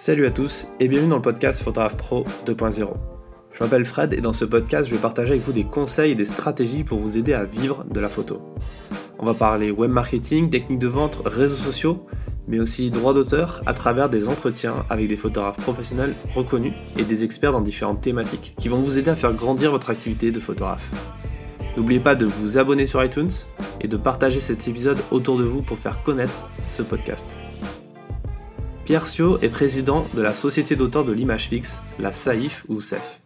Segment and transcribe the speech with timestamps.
[0.00, 2.88] Salut à tous et bienvenue dans le podcast Photographe Pro 2.0.
[3.52, 6.14] Je m'appelle Fred et dans ce podcast, je vais partager avec vous des conseils et
[6.14, 8.40] des stratégies pour vous aider à vivre de la photo.
[9.18, 12.06] On va parler web marketing, techniques de vente, réseaux sociaux,
[12.46, 17.24] mais aussi droit d'auteur à travers des entretiens avec des photographes professionnels reconnus et des
[17.24, 20.88] experts dans différentes thématiques qui vont vous aider à faire grandir votre activité de photographe.
[21.76, 23.30] N'oubliez pas de vous abonner sur iTunes
[23.80, 27.36] et de partager cet épisode autour de vous pour faire connaître ce podcast.
[28.88, 33.20] Pierre Sio est président de la société d'auteurs de l'image fixe, la SAIF ou SEF.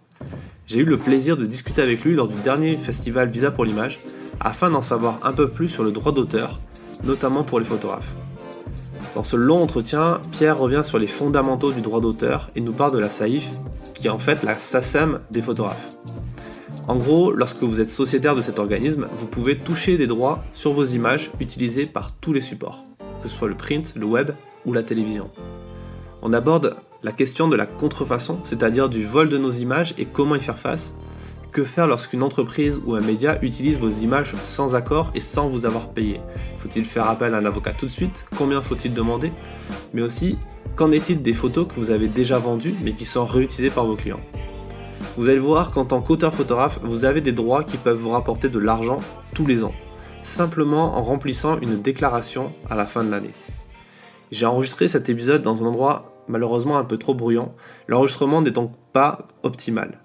[0.67, 4.01] J'ai eu le plaisir de discuter avec lui lors du dernier festival Visa pour l'image
[4.41, 6.59] afin d'en savoir un peu plus sur le droit d'auteur,
[7.05, 8.13] notamment pour les photographes.
[9.15, 12.91] Dans ce long entretien, Pierre revient sur les fondamentaux du droit d'auteur et nous parle
[12.91, 13.49] de la SAIF,
[13.95, 15.91] qui est en fait la SACEM des photographes.
[16.89, 20.73] En gros, lorsque vous êtes sociétaire de cet organisme, vous pouvez toucher des droits sur
[20.73, 22.85] vos images utilisées par tous les supports,
[23.23, 24.33] que ce soit le print, le web
[24.67, 25.31] ou la télévision.
[26.23, 30.37] On aborde la question de la contrefaçon, c'est-à-dire du vol de nos images et comment
[30.37, 30.95] y faire face.
[31.51, 35.67] Que faire lorsqu'une entreprise ou un média utilise vos images sans accord et sans vous
[35.67, 36.21] avoir payé?
[36.59, 38.25] Faut-il faire appel à un avocat tout de suite?
[38.39, 39.33] Combien faut-il demander?
[39.93, 40.39] Mais aussi,
[40.77, 43.97] qu'en est-il des photos que vous avez déjà vendues mais qui sont réutilisées par vos
[43.97, 44.21] clients?
[45.19, 48.49] Vous allez voir qu'en tant qu'auteur photographe, vous avez des droits qui peuvent vous rapporter
[48.49, 48.99] de l'argent
[49.35, 49.75] tous les ans,
[50.23, 53.33] simplement en remplissant une déclaration à la fin de l'année.
[54.33, 57.53] J'ai enregistré cet épisode dans un endroit malheureusement un peu trop bruyant,
[57.87, 59.99] l'enregistrement n'est donc pas optimal.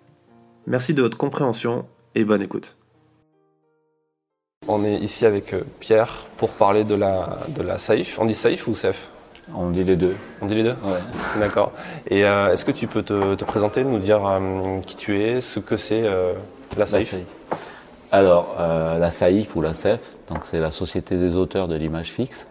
[0.65, 2.75] Merci de votre compréhension et bonne écoute.
[4.67, 8.19] On est ici avec euh, Pierre pour parler de la, de la SAIF.
[8.19, 9.07] On dit SAIF ou SEF
[9.55, 10.15] On dit les deux.
[10.41, 10.75] On dit les deux?
[10.83, 10.99] Ouais.
[11.39, 11.71] D'accord.
[12.09, 15.39] Et euh, est-ce que tu peux te, te présenter, nous dire euh, qui tu es,
[15.39, 16.33] ce que c'est euh,
[16.75, 17.15] la SAIF?
[18.11, 22.11] Alors, euh, la SAIF ou la SEF, donc c'est la Société des auteurs de l'image
[22.11, 22.47] fixe.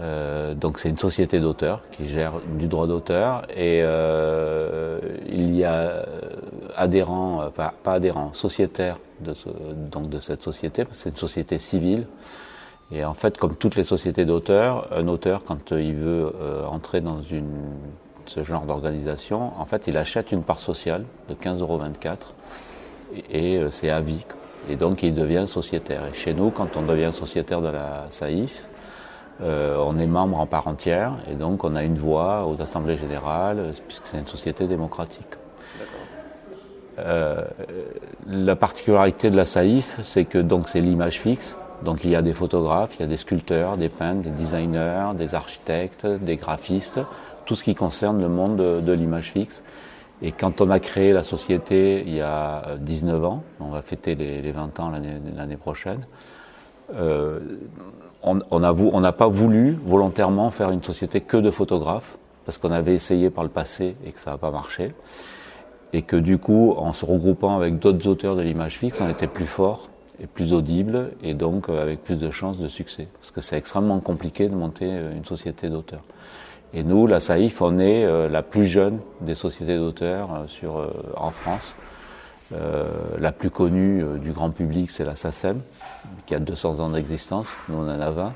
[0.00, 5.64] Euh, donc c'est une société d'auteurs qui gère du droit d'auteur et euh, il y
[5.64, 6.06] a
[6.76, 9.48] adhérents, enfin pas adhérents, sociétaires de, ce,
[9.90, 12.06] donc de cette société parce que c'est une société civile.
[12.90, 17.00] Et en fait, comme toutes les sociétés d'auteurs, un auteur quand il veut euh, entrer
[17.00, 17.72] dans une,
[18.26, 21.80] ce genre d'organisation, en fait, il achète une part sociale de 15,24 euros
[23.30, 24.24] et, et euh, c'est à vie.
[24.68, 26.02] Et donc il devient sociétaire.
[26.06, 28.68] Et chez nous, quand on devient sociétaire de la SAIF,
[29.40, 32.96] euh, on est membre en part entière et donc on a une voix aux assemblées
[32.96, 35.36] générales puisque c'est une société démocratique.
[36.98, 37.44] Euh,
[38.28, 41.56] la particularité de la SAIF, c'est que donc c'est l'image fixe.
[41.82, 45.12] Donc il y a des photographes, il y a des sculpteurs, des peintres, des designers,
[45.16, 47.00] des architectes, des graphistes,
[47.44, 49.64] tout ce qui concerne le monde de, l'image fixe.
[50.20, 54.14] Et quand on a créé la société il y a 19 ans, on va fêter
[54.14, 54.92] les, les 20 ans
[55.34, 56.06] l'année prochaine,
[56.94, 57.40] euh,
[58.22, 62.94] on n'a on pas voulu volontairement faire une société que de photographes, parce qu'on avait
[62.94, 64.94] essayé par le passé et que ça n'a pas marché.
[65.92, 69.26] Et que du coup, en se regroupant avec d'autres auteurs de l'image fixe, on était
[69.26, 69.88] plus fort
[70.22, 73.08] et plus audible, et donc euh, avec plus de chances de succès.
[73.20, 76.02] Parce que c'est extrêmement compliqué de monter euh, une société d'auteurs.
[76.74, 81.30] Et nous, la SAIF, on est euh, la plus jeune des sociétés d'auteurs sur en
[81.30, 81.76] France.
[82.54, 82.84] Euh,
[83.18, 85.60] la plus connue euh, du grand public, c'est la SACEM,
[86.26, 88.32] qui a 200 ans d'existence, nous on en a 20.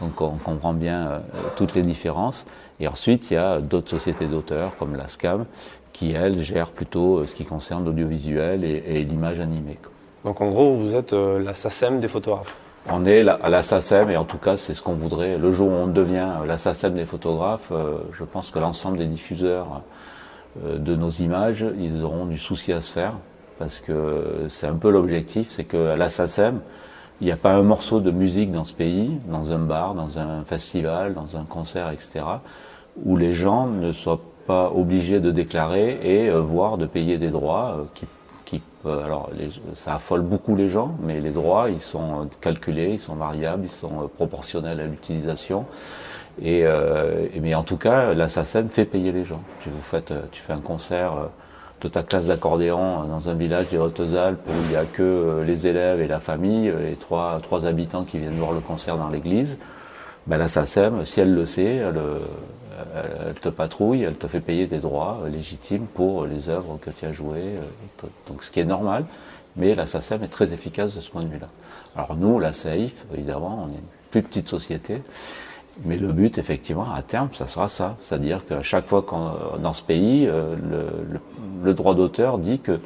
[0.00, 1.18] Donc on comprend bien euh,
[1.56, 2.46] toutes les différences.
[2.80, 5.44] Et ensuite, il y a d'autres sociétés d'auteurs, comme la SCAM,
[5.92, 9.78] qui, elle, gère plutôt ce qui concerne l'audiovisuel et, et l'image animée.
[10.24, 12.56] Donc en gros, vous êtes la SACEM des photographes
[12.90, 15.38] on est à la SACEM et en tout cas c'est ce qu'on voudrait.
[15.38, 17.72] Le jour où on devient la SACEM des photographes,
[18.12, 19.80] je pense que l'ensemble des diffuseurs
[20.62, 23.14] de nos images, ils auront du souci à se faire
[23.58, 26.60] parce que c'est un peu l'objectif, c'est qu'à la SACEM,
[27.20, 30.18] il n'y a pas un morceau de musique dans ce pays, dans un bar, dans
[30.18, 32.24] un festival, dans un concert, etc.,
[33.04, 37.30] où les gens ne soient pas obligés de déclarer et euh, voire de payer des
[37.30, 38.06] droits euh, qui,
[38.86, 39.30] euh, alors
[39.74, 43.70] ça affole beaucoup les gens, mais les droits ils sont calculés, ils sont variables, ils
[43.70, 45.64] sont proportionnels à l'utilisation.
[46.42, 46.64] Et,
[47.40, 49.40] mais en tout cas, la SACEM fait payer les gens.
[49.60, 51.30] Tu fais un concert
[51.84, 55.44] de ta classe d'accordéon dans un village des Hautes-Alpes où il n'y a que euh,
[55.44, 58.96] les élèves et la famille, euh, les trois, trois habitants qui viennent voir le concert
[58.96, 59.58] dans l'église,
[60.26, 62.18] ben la SACEM, si elle le sait, elle, euh,
[63.28, 67.04] elle, te patrouille, elle te fait payer des droits légitimes pour les œuvres que tu
[67.04, 67.58] as jouées.
[68.28, 69.04] Donc ce qui est normal,
[69.56, 71.48] mais la SACEM est très efficace de ce point de vue-là.
[71.94, 75.02] Alors nous, la SAIF, évidemment, on est une plus petite société,
[75.84, 77.96] mais le but, effectivement, à terme, ça sera ça.
[77.98, 80.56] C'est-à-dire qu'à chaque fois qu'on, dans ce pays, le,
[81.10, 81.20] le,
[81.62, 82.78] le droit d'auteur dit que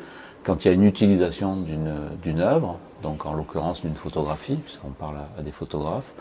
[0.45, 5.17] quand il y a une utilisation d'une œuvre, donc en l'occurrence d'une photographie, puisqu'on parle
[5.39, 6.13] à, des photographes,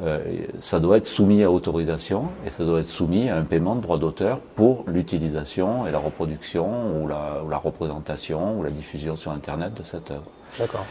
[0.00, 0.20] euh,
[0.60, 3.80] ça doit être soumis à autorisation et ça doit être soumis à un paiement de
[3.80, 9.16] droit d'auteur pour l'utilisation et la reproduction ou la, ou la, représentation ou la diffusion
[9.16, 10.30] sur Internet de cette œuvre.
[10.58, 10.86] D'accord.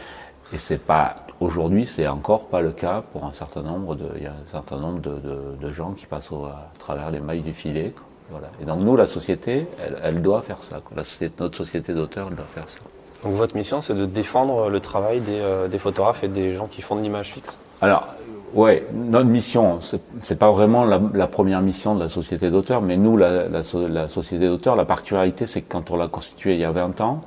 [0.52, 4.22] Et c'est pas aujourd'hui, c'est encore pas le cas pour un certain nombre de, il
[4.22, 7.42] y a un certain nombre de, de, de gens qui passent à travers les mailles
[7.42, 7.94] du filet.
[8.30, 8.48] Voilà.
[8.60, 10.80] Et donc nous, la société, elle, elle doit faire ça.
[10.94, 12.80] La société, notre société d'auteur, elle doit faire ça.
[13.22, 16.66] Donc votre mission, c'est de défendre le travail des, euh, des, photographes et des gens
[16.66, 17.58] qui font de l'image fixe?
[17.80, 18.06] Alors,
[18.54, 19.80] ouais, notre mission,
[20.22, 23.62] c'est pas vraiment la, la, première mission de la société d'auteur, mais nous, la, la,
[23.88, 27.00] la société d'auteur, la particularité, c'est que quand on l'a constituée il y a 20
[27.00, 27.22] ans,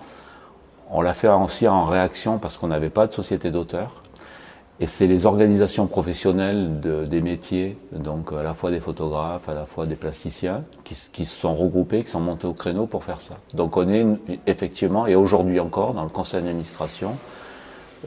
[0.92, 4.04] on l'a fait aussi en réaction parce qu'on n'avait pas de société d'auteur.
[4.80, 9.54] Et c'est les organisations professionnelles de, des métiers, donc à la fois des photographes, à
[9.54, 13.04] la fois des plasticiens, qui, qui, se sont regroupés, qui sont montés au créneau pour
[13.04, 13.36] faire ça.
[13.54, 14.06] Donc on est
[14.48, 17.16] effectivement, et aujourd'hui encore, dans le conseil d'administration,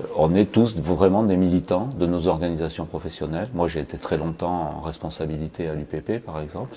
[0.00, 3.48] euh, on est tous vraiment des militants de nos organisations professionnelles.
[3.54, 6.76] Moi, j'ai été très longtemps en responsabilité à l'UPP, par exemple.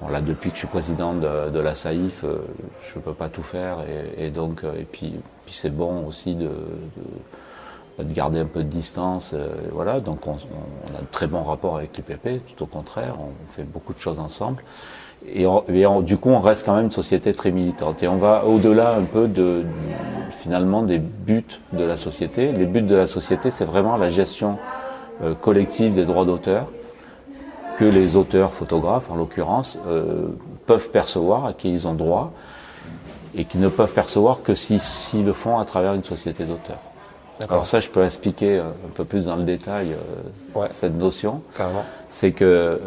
[0.00, 2.38] Bon, là, depuis que je suis président de, la SAIF, euh,
[2.82, 3.78] je ne peux pas tout faire,
[4.16, 5.14] et, donc, euh, et puis,
[5.48, 9.32] c'est bon aussi de, de de garder un peu de distance.
[9.34, 13.32] Euh, voilà, donc on, a de très bons rapports avec l'UPP, tout au contraire, on
[13.52, 14.62] fait beaucoup de choses ensemble.
[15.26, 18.00] Et, on, du coup, on reste quand même une société très militante.
[18.04, 19.64] Et on va au-delà un peu de,
[20.30, 22.52] finalement des buts de la société.
[22.52, 24.58] Les buts de la société, c'est vraiment la gestion
[25.40, 26.68] collective des droits d'auteur
[27.78, 30.26] que les auteurs, photographes en l'occurrence, euh,
[30.66, 32.32] peuvent percevoir, à qui ils ont droit,
[33.36, 36.44] et qui ne peuvent percevoir que s'ils si, si le font à travers une société
[36.44, 36.80] d'auteurs.
[37.48, 40.66] Alors ça, je peux expliquer un peu plus dans le détail euh, ouais.
[40.68, 41.40] cette notion.
[42.10, 42.78] C'est que euh,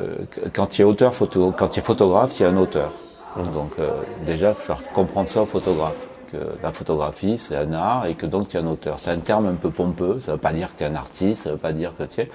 [0.52, 2.92] quand tu es auteur photo, quand tu es photographe, tu es un auteur.
[3.38, 3.44] Mmh.
[3.54, 3.92] Donc euh,
[4.26, 8.50] déjà, faire comprendre ça aux photographes que la photographie c'est un art et que donc
[8.50, 9.00] tu es un auteur.
[9.00, 10.20] C'est un terme un peu pompeux.
[10.20, 12.22] Ça veut pas dire que tu es un artiste, ça veut pas dire que tu
[12.22, 12.30] es.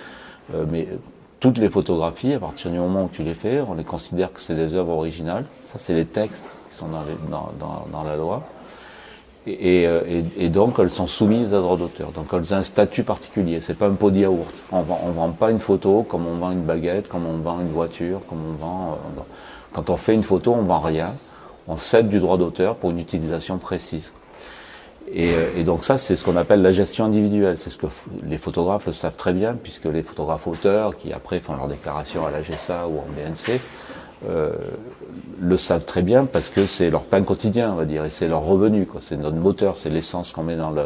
[0.55, 0.89] Euh, mais
[1.41, 4.41] toutes les photographies, à partir du moment où tu les fais, on les considère que
[4.41, 5.45] c'est des œuvres originales.
[5.65, 8.43] Ça, c'est les textes qui sont dans, la loi.
[9.47, 12.11] Et, euh, et, donc elles sont soumises à droit d'auteur.
[12.11, 13.61] Donc elles ont un statut particulier.
[13.61, 14.65] C'est pas un pot de yaourt.
[14.73, 17.71] On vend, vend pas une photo comme on vend une baguette, comme on vend une
[17.71, 18.93] voiture, comme on vend.
[18.93, 19.21] Euh,
[19.73, 21.15] quand on fait une photo, on vend rien.
[21.69, 24.13] On cède du droit d'auteur pour une utilisation précise.
[25.13, 27.59] Et, euh, et donc ça, c'est ce qu'on appelle la gestion individuelle.
[27.59, 27.87] C'est ce que
[28.25, 32.27] les photographes le savent très bien, puisque les photographes auteurs, qui après font leur déclaration
[32.27, 33.61] à la GSA ou en BNC,
[34.29, 34.53] euh,
[35.41, 38.29] le savent très bien parce que c'est leur pain quotidien, on va dire, et c'est
[38.29, 38.89] leur revenu.
[39.01, 40.83] C'est notre moteur, c'est l'essence qu'on met dans le,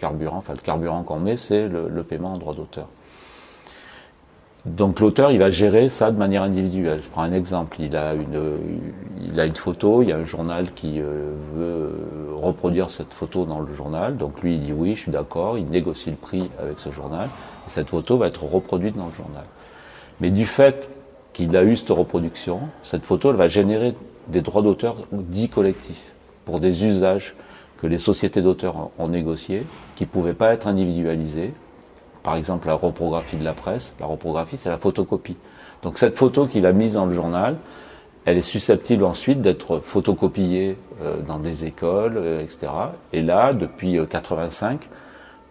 [0.00, 0.38] carburant.
[0.38, 2.88] Enfin, le carburant qu'on met, c'est le, le, paiement en droit d'auteur.
[4.66, 7.00] Donc l'auteur, il va gérer ça de manière individuelle.
[7.02, 7.76] Je prends un exemple.
[7.80, 8.58] Il a une,
[9.22, 10.02] il a une photo.
[10.02, 11.90] Il y a un journal qui euh, veut
[12.34, 14.16] reproduire cette photo dans le journal.
[14.16, 15.58] Donc lui, il dit oui, je suis d'accord.
[15.58, 17.28] Il négocie le prix avec ce journal.
[17.66, 19.44] Et cette photo va être reproduite dans le journal.
[20.20, 20.88] Mais du fait
[21.34, 23.94] qu'il a eu cette reproduction, cette photo elle va générer
[24.28, 26.14] des droits d'auteur dits collectifs
[26.44, 27.34] pour des usages
[27.82, 29.66] que les sociétés d'auteurs ont négociés,
[29.96, 31.52] qui ne pouvaient pas être individualisés.
[32.24, 33.94] Par exemple, la reprographie de la presse.
[34.00, 35.36] La reprographie, c'est la photocopie.
[35.82, 37.56] Donc cette photo qu'il a mise dans le journal,
[38.24, 42.72] elle est susceptible ensuite d'être photocopiée euh, dans des écoles, euh, etc.
[43.12, 44.88] Et là, depuis euh, 85,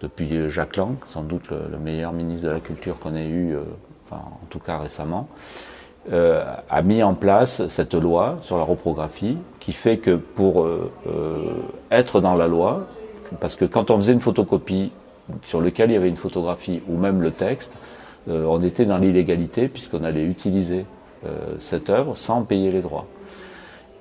[0.02, 3.56] depuis Jacques Lang, sans doute le, le meilleur ministre de la Culture qu'on ait eu,
[4.06, 5.30] enfin en tout cas récemment,
[6.12, 10.92] euh, a mis en place cette loi sur la reprographie qui fait que pour euh,
[11.08, 11.46] euh,
[11.92, 12.88] être dans la loi,
[13.40, 14.92] parce que quand on faisait une photocopie
[15.44, 17.78] sur lequel il y avait une photographie ou même le texte,
[18.30, 20.86] euh, on était dans l'illégalité puisqu'on allait utiliser
[21.26, 23.08] euh, cette œuvre sans payer les droits.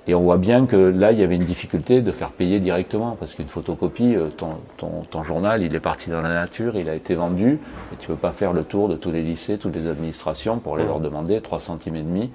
[0.08, 3.16] Et on voit bien que là, il y avait une difficulté de faire payer directement,
[3.18, 6.88] parce qu'une photocopie, euh, ton, ton, ton, journal, il est parti dans la nature, il
[6.88, 7.60] a été vendu,
[7.92, 10.74] et tu peux pas faire le tour de tous les lycées, toutes les administrations pour
[10.74, 12.30] aller leur demander 3 centimes et demi,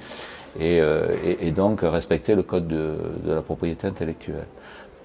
[0.58, 4.48] et, euh, et, et, donc respecter le code de, de la propriété intellectuelle.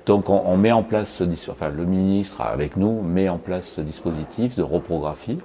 [0.06, 3.68] Donc on, on, met en place, ce, enfin le ministre avec nous met en place
[3.68, 5.38] ce dispositif de reprographie.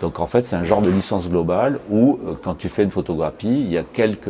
[0.00, 2.90] Donc en fait c'est un genre de licence globale où euh, quand tu fais une
[2.90, 4.28] photographie, il y a quelques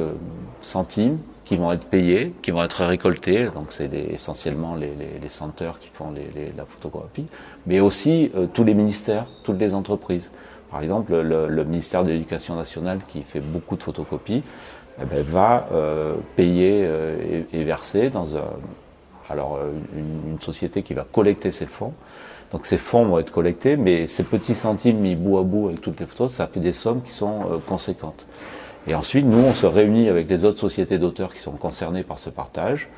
[0.61, 3.47] centimes qui vont être payés, qui vont être récoltés.
[3.47, 7.27] Donc c'est essentiellement les, les, les, senteurs qui font les, la photographie,
[7.67, 10.31] mais aussi euh, tous les ministères, toutes les entreprises.
[10.71, 14.45] Par exemple, le, le ministère de l'Éducation nationale qui fait beaucoup de photocopies
[15.03, 18.45] eh ben, va euh, payer euh, et, et, verser dans un,
[19.31, 21.93] alors euh, une, société qui va collecter ces fonds.
[22.51, 25.81] Donc ces fonds vont être collectés, mais ces petits centimes mis bout à bout avec
[25.81, 28.27] toutes les photos, ça fait des sommes qui sont euh, conséquentes.
[28.87, 32.19] Et ensuite, nous, on se réunit avec les autres sociétés d'auteurs qui sont concernées par
[32.19, 32.89] ce partage.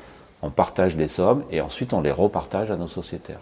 [0.41, 3.39] On partage les sommes et ensuite on les repartage à nos sociétaires.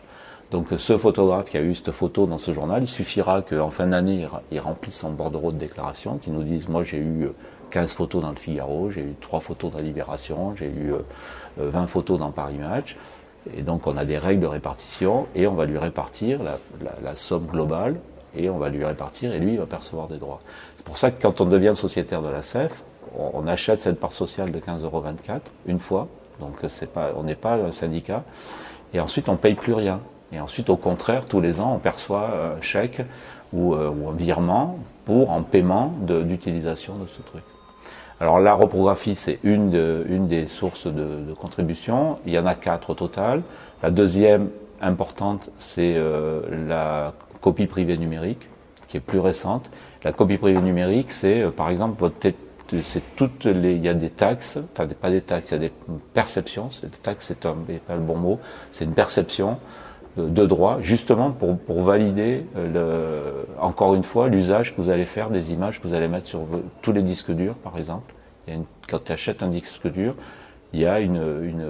[0.49, 3.87] Donc ce photographe qui a eu cette photo dans ce journal, il suffira qu'en fin
[3.87, 7.29] d'année, il remplisse son bordereau de déclaration, qu'il nous dise, moi j'ai eu
[7.71, 10.93] 15 photos dans le Figaro, j'ai eu 3 photos dans Libération, j'ai eu
[11.57, 12.97] 20 photos dans Paris Match.
[13.55, 17.47] Et donc on a des règles de répartition et on va lui répartir la, somme
[17.47, 17.95] globale
[18.35, 20.41] et on va lui répartir et lui il va percevoir des droits.
[20.75, 22.83] C'est pour ça que quand on devient sociétaire de la CEF,
[23.17, 25.03] on, achète cette part sociale de 15,24 euros
[25.65, 26.07] une fois,
[26.39, 28.23] donc pas, on n'est pas un syndicat,
[28.93, 29.99] et ensuite on ne paye plus rien.
[30.31, 33.01] Et ensuite au contraire, tous les ans on perçoit un chèque
[33.51, 37.43] ou, euh, un virement pour en paiement d'utilisation de ce truc.
[38.21, 39.71] Alors la reprographie, c'est une,
[40.27, 42.19] des sources de, contribution.
[42.27, 43.41] Il y en a quatre au total.
[43.81, 44.49] La deuxième
[44.79, 48.47] importante, c'est euh, la copie privée numérique,
[48.87, 49.71] qui est plus récente.
[50.03, 52.15] La copie privée numérique, c'est euh, par exemple votre
[52.83, 55.59] c'est toutes les, il y a des taxes, enfin pas des taxes, il y a
[55.59, 55.71] des
[56.13, 56.69] perceptions.
[56.83, 58.39] Des taxes, c'est pas le bon mot.
[58.69, 59.57] C'est une perception
[60.17, 65.29] de droit, justement pour, pour valider, le, encore une fois, l'usage que vous allez faire
[65.29, 66.41] des images que vous allez mettre sur
[66.81, 68.13] tous les disques durs, par exemple.
[68.89, 70.15] quand tu achètes un disque dur,
[70.73, 71.65] il y a une, une,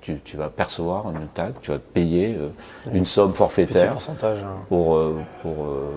[0.00, 2.48] tu, tu, vas percevoir une taxe, tu vas payer euh,
[2.92, 4.36] une somme forfaitaire hein.
[4.68, 5.90] pour, euh, pour, euh,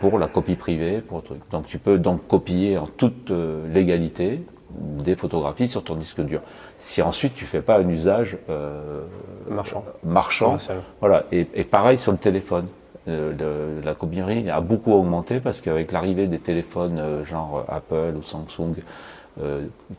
[0.00, 1.00] pour la copie privée.
[1.00, 1.40] Pour truc.
[1.50, 3.30] Donc tu peux donc copier en toute
[3.72, 6.40] légalité des photographies sur ton disque dur.
[6.84, 9.00] Si ensuite tu fais pas un usage euh,
[9.48, 10.58] marchand, marchand
[11.00, 11.24] voilà.
[11.32, 12.66] Et, pareil sur le téléphone.
[13.08, 18.22] Euh, la copierie a beaucoup augmenté parce qu'avec l'arrivée des téléphones euh, genre Apple ou
[18.22, 18.74] Samsung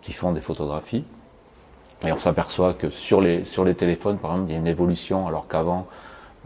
[0.04, 1.04] qui font des photographies,
[2.06, 4.68] et on s'aperçoit que sur les, sur les téléphones, par exemple, il y a une
[4.68, 5.88] évolution, alors qu'avant,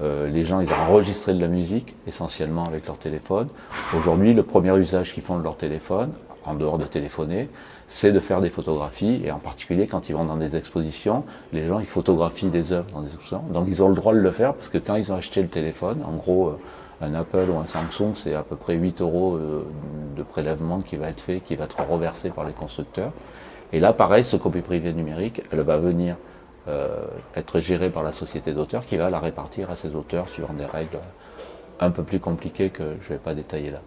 [0.02, 3.48] les gens, ils enregistraient de la musique, essentiellement avec leur téléphone.
[3.96, 6.14] Aujourd'hui, le premier usage qu'ils font de leur téléphone,
[6.46, 7.48] en dehors de téléphoner,
[7.90, 11.66] c'est de faire des photographies, et en particulier quand ils vont dans des expositions, les
[11.66, 14.32] gens ils photographient des œuvres dans des expositions, donc ils ont le droit de le
[14.32, 16.60] faire parce que quand ils ont acheté le téléphone, en gros euh,
[17.02, 19.66] un Apple ou un Samsung, c'est à peu près 8 euros euh,
[20.16, 23.12] de prélèvement qui va être fait, qui va être reversé par les constructeurs.
[23.74, 26.16] Et là, pareil, ce copie privée numérique, elle va venir
[26.68, 27.06] euh,
[27.36, 30.66] être gérée par la société d'auteurs qui va la répartir à ses auteurs suivant des
[30.66, 31.00] règles
[31.80, 33.82] un peu plus compliquées que je ne vais pas détailler là.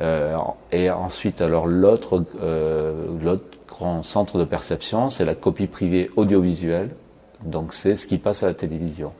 [0.00, 0.36] Euh,
[0.72, 3.36] et ensuite, alors l'autre euh,
[3.68, 6.90] grand centre de perception, c'est la copie privée audiovisuelle.
[7.42, 9.12] Donc c'est ce qui passe à la télévision.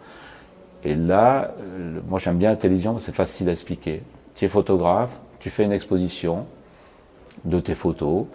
[0.85, 1.54] Et là,
[2.09, 4.02] moi j'aime bien la télévision c'est facile à expliquer.
[4.35, 6.47] Tu es photographe, tu fais une exposition
[7.45, 8.26] de tes photos.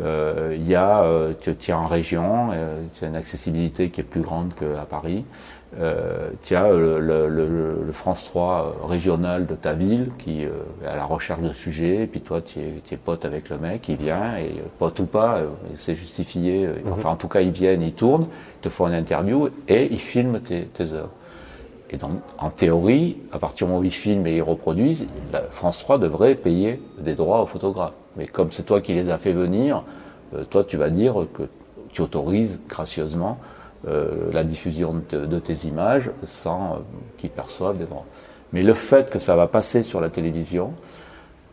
[0.00, 2.50] Euh, il y a, euh, tu, es en région,
[2.94, 5.24] tu as une accessibilité qui est plus grande qu'à Paris.
[5.78, 10.50] Euh, tu as le, le, France 3 régional de ta ville qui euh,
[10.82, 13.58] est à la recherche de sujets, et puis toi tu es, es, pote avec le
[13.58, 15.46] mec, il vient, et euh, pote ou pas, euh,
[15.76, 16.92] c'est justifié, mhm.
[16.92, 18.26] enfin en tout cas ils viennent, ils tournent,
[18.58, 21.10] ils te font une interview et ils filment tes, tes œuvres.
[21.90, 25.42] Et donc en théorie, à partir du moment où ils filment et ils reproduisent, la
[25.42, 27.94] France 3 devrait payer des droits aux photographes.
[28.16, 29.84] Mais comme c'est toi qui les as fait venir,
[30.50, 31.44] toi tu vas dire que
[31.92, 33.38] tu autorises gracieusement
[33.88, 36.78] euh, la diffusion de, tes images sans euh,
[37.16, 38.04] qu'ils perçoivent des droits.
[38.52, 40.74] Mais le fait que ça va passer sur la télévision,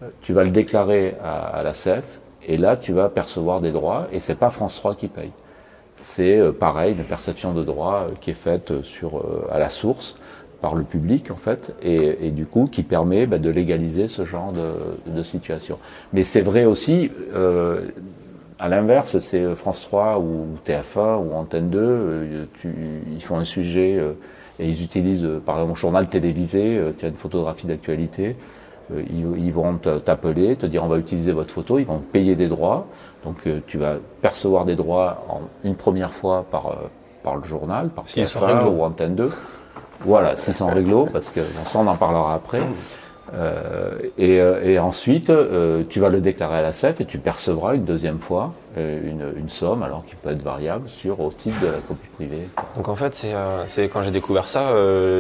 [0.03, 4.10] euh, tu vas le déclarer à, la CEF et là tu vas percevoir des droits
[4.12, 5.31] et c'est pas France 3 qui paye.
[5.96, 10.15] C'est pareil une perception de droits qui est faite sur à la source
[10.62, 14.53] par le public en fait et, du coup qui permet bah, de légaliser ce genre
[15.07, 15.79] de situation.
[16.13, 17.10] Mais c'est vrai aussi
[18.59, 22.45] à l'inverse, c'est France 3 ou TF1 ou Antenne 2, euh,
[23.11, 24.13] ils font un sujet euh,
[24.59, 28.35] et ils utilisent, euh, par exemple, un journal télévisé, tu as une photographie d'actualité,
[29.09, 32.87] ils, vont t'appeler, te dire on va utiliser votre photo, ils vont payer des droits,
[33.25, 33.35] donc
[33.67, 36.73] tu vas percevoir des droits en, une première fois par,
[37.21, 39.29] par le journal, par TF1 ou Antenne 2.
[40.01, 42.61] Voilà, s'ils sont réglo, parce que ça on en parlera après.
[43.34, 47.17] Euh, et, euh, et, ensuite, euh, tu vas le déclarer à la CEF et tu
[47.17, 51.60] percevras une deuxième fois une, une, somme, alors qui peut être variable, sur au titre
[51.62, 52.48] de la copie privée.
[52.75, 53.25] Donc en fait,
[53.65, 54.72] c'est quand j'ai découvert ça,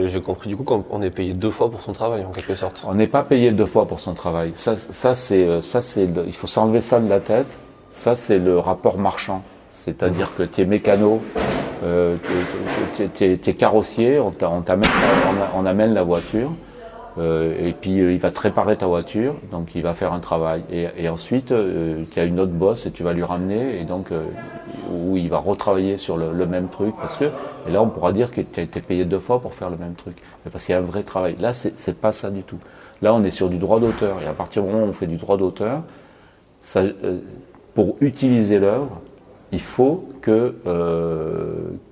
[0.05, 2.85] j'ai compris du coup qu'on est payé deux fois pour son travail, en quelque sorte.
[2.87, 4.51] On n'est pas payé deux fois pour son travail.
[4.53, 7.47] Ça, ça c'est, ça c'est, il faut s'enlever ça de la tête.
[7.89, 9.41] Ça, c'est le rapport marchand.
[9.71, 11.19] C'est-à-dire que tu es mécano,
[13.15, 14.63] tu es, carrossier, on, on,
[15.55, 16.51] on, amène la voiture.
[17.17, 20.19] Euh, et puis euh, il va te réparer ta voiture, donc il va faire un
[20.19, 20.63] travail.
[20.71, 23.85] Et, et ensuite, euh, tu as une autre bosse et tu vas lui ramener, et
[23.85, 24.09] donc
[24.91, 27.25] où il va retravailler sur le, même truc, parce que
[27.67, 29.77] et là on pourra dire que tu as été payé deux fois pour faire le
[29.77, 30.17] même truc,
[30.51, 31.35] parce qu'il y a un vrai travail.
[31.39, 32.59] Là, c'est pas ça du tout.
[33.01, 35.07] Là, on est sur du droit d'auteur, et à partir du moment où on fait
[35.07, 35.83] du droit d'auteur,
[37.73, 39.01] pour utiliser l'œuvre,
[39.51, 40.53] il faut qu'il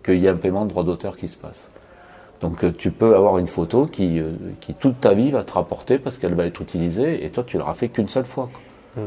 [0.08, 1.70] y ait un paiement de droit d'auteur qui se passe.
[2.45, 5.53] Donc euh, tu peux avoir une photo qui, euh, qui toute ta vie va te
[5.53, 8.49] rapporter parce qu'elle va être utilisée et toi tu l'auras fait qu'une seule fois.
[8.95, 9.01] Hmm.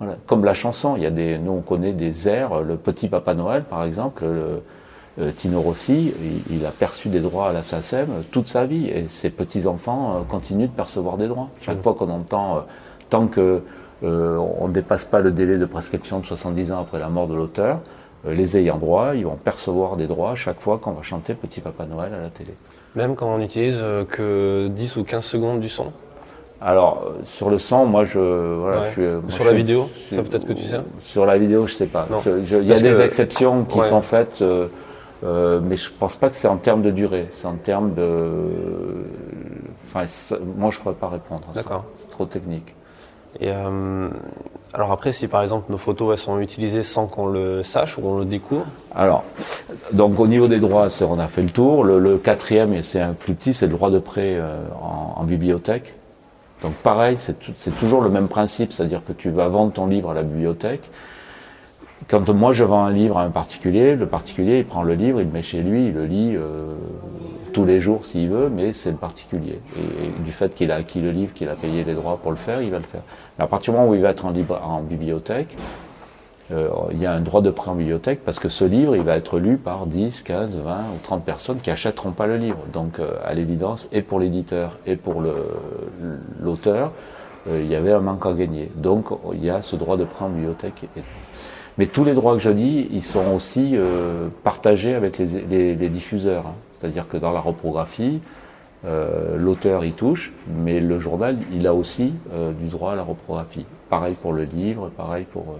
[0.00, 0.16] Voilà.
[0.26, 3.34] Comme la chanson, il y a des, nous on connaît des airs, le petit Papa
[3.34, 4.62] Noël par exemple, le-
[5.20, 6.12] euh, Tino Rossi,
[6.50, 10.16] il, il a perçu des droits à la SACEM toute sa vie et ses petits-enfants
[10.16, 11.48] euh, continuent de percevoir des droits.
[11.60, 11.82] Chaque Hmm.
[11.82, 12.60] fois qu'on entend, euh,
[13.08, 13.62] tant que
[14.02, 17.34] on ne dépasse pas le délai de prescription de 70 ans après la mort de
[17.34, 17.80] l'auteur,
[18.26, 21.84] les ayants droit, ils vont percevoir des droits chaque fois qu'on va chanter Petit Papa
[21.84, 22.52] Noël à la télé.
[22.96, 25.92] Même quand on n'utilise euh, que 10 ou 15 secondes du son
[26.60, 28.18] Alors, sur le son, moi, je.
[28.18, 28.86] Voilà, Ouais.
[28.86, 31.24] je suis, euh, moi, Sur je la suis- vidéo Ça, peut-être que tu sais Sur
[31.26, 32.08] la vidéo, je sais pas.
[32.26, 33.86] Il y a des que- exceptions qui Ouais.
[33.86, 34.66] sont faites, euh,
[35.24, 37.28] euh, mais je pense pas que c'est en termes de durée.
[37.30, 38.28] C'est en termes de.
[39.88, 40.04] Enfin,
[40.56, 41.62] moi, je pourrais pas répondre à ça.
[41.62, 41.84] D'accord.
[41.96, 42.74] C'est trop technique.
[43.40, 44.08] Et euh,
[44.72, 48.02] alors après, si par exemple nos photos elles sont utilisées sans qu'on le sache ou
[48.02, 49.24] qu'on le découvre, Alors,
[49.92, 51.82] donc au niveau des droits, on a fait le tour.
[51.82, 55.94] Le, quatrième, et c'est un plus petit, c'est le droit de prêt euh, en, bibliothèque.
[56.62, 60.14] Donc pareil, c'est toujours le même principe, c'est-à-dire que tu vas vendre ton livre à
[60.14, 60.90] la bibliothèque.
[62.08, 65.20] Quand moi je vends un livre à un particulier, le particulier il prend le livre,
[65.20, 66.72] il le met chez lui, il le lit euh,
[67.52, 69.60] tous les jours s'il veut, mais c'est le particulier.
[69.76, 72.36] Et, du fait qu'il a acquis le livre, qu'il a payé les droits pour le
[72.36, 73.02] faire, il va le faire.
[73.38, 75.56] Mais à partir du moment où il va être en, bibliothèque,
[76.50, 79.02] euh, il y a un droit de prêt en bibliothèque parce que ce livre, il
[79.02, 82.58] va être lu par 10, 15, 20 ou 30 personnes qui achèteront pas le livre.
[82.72, 85.22] Donc, euh, à l'évidence, et pour l'éditeur et pour
[86.40, 86.92] l'auteur,
[87.48, 88.70] il y avait un manque à gagner.
[88.74, 90.88] Donc, il y a ce droit de prêt en bibliothèque.
[91.80, 95.74] Mais tous les droits que je dis, ils sont aussi euh, partagés avec les, les-
[95.74, 96.46] les diffuseurs.
[96.48, 96.54] hein.
[96.74, 98.20] C'est-à-dire que dans la reprographie,
[98.84, 103.02] euh, l'auteur y touche, mais le journal, il a aussi euh, du droit à la
[103.02, 103.64] reprographie.
[103.88, 105.56] Pareil pour le livre, pareil pour...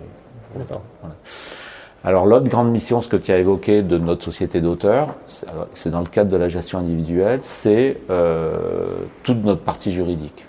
[2.05, 5.15] alors l'autre grande mission, ce que tu as évoqué de notre société d'auteurs,
[5.73, 7.97] c'est dans le cadre de la gestion individuelle, c'est
[9.23, 10.45] toute notre partie juridique.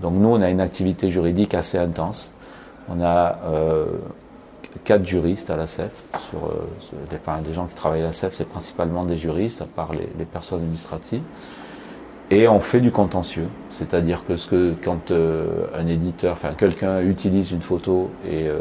[0.00, 2.32] Donc nous, on a une activité juridique assez intense.
[2.88, 3.84] On a euh,
[4.84, 6.04] quatre juristes à la CEF.
[6.30, 6.68] Sur, euh,
[7.10, 9.92] les, enfin, les gens qui travaillent à la CEF, c'est principalement des juristes, à part
[9.92, 11.22] les, les personnes administratives.
[12.30, 17.00] Et on fait du contentieux, c'est-à-dire que, ce que quand euh, un éditeur, enfin quelqu'un
[17.00, 18.58] utilise une photo et euh,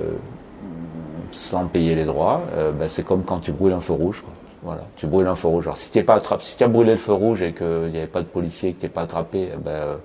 [1.32, 4.22] sans payer les droits, euh, ben, c'est comme quand tu brûles un feu rouge.
[4.22, 4.34] Quoi.
[4.64, 5.66] Voilà, tu brûles un feu rouge.
[5.66, 8.08] Alors si tu pas attrapé, si as brûlé le feu rouge et qu'il n'y avait
[8.08, 9.96] pas de policier, que tu pas attrapé, eh ben, euh,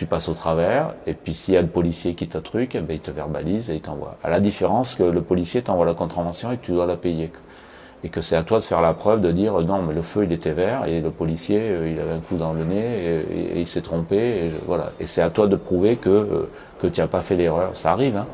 [0.00, 0.94] tu passes au travers.
[1.06, 3.68] Et puis s'il y a le policier qui t'a truc, eh ben, il te verbalise
[3.68, 4.16] et il t'envoie.
[4.24, 7.30] À la différence que le policier t'envoie la contravention et que tu dois la payer.
[8.02, 10.24] Et que c'est à toi de faire la preuve de dire non mais le feu
[10.24, 13.22] il était vert et le policier euh, il avait un coup dans le nez
[13.54, 16.86] et, il s'est trompé et voilà et c'est à toi de prouver que euh, que
[16.86, 18.26] tu n'as pas fait l'erreur ça arrive hein,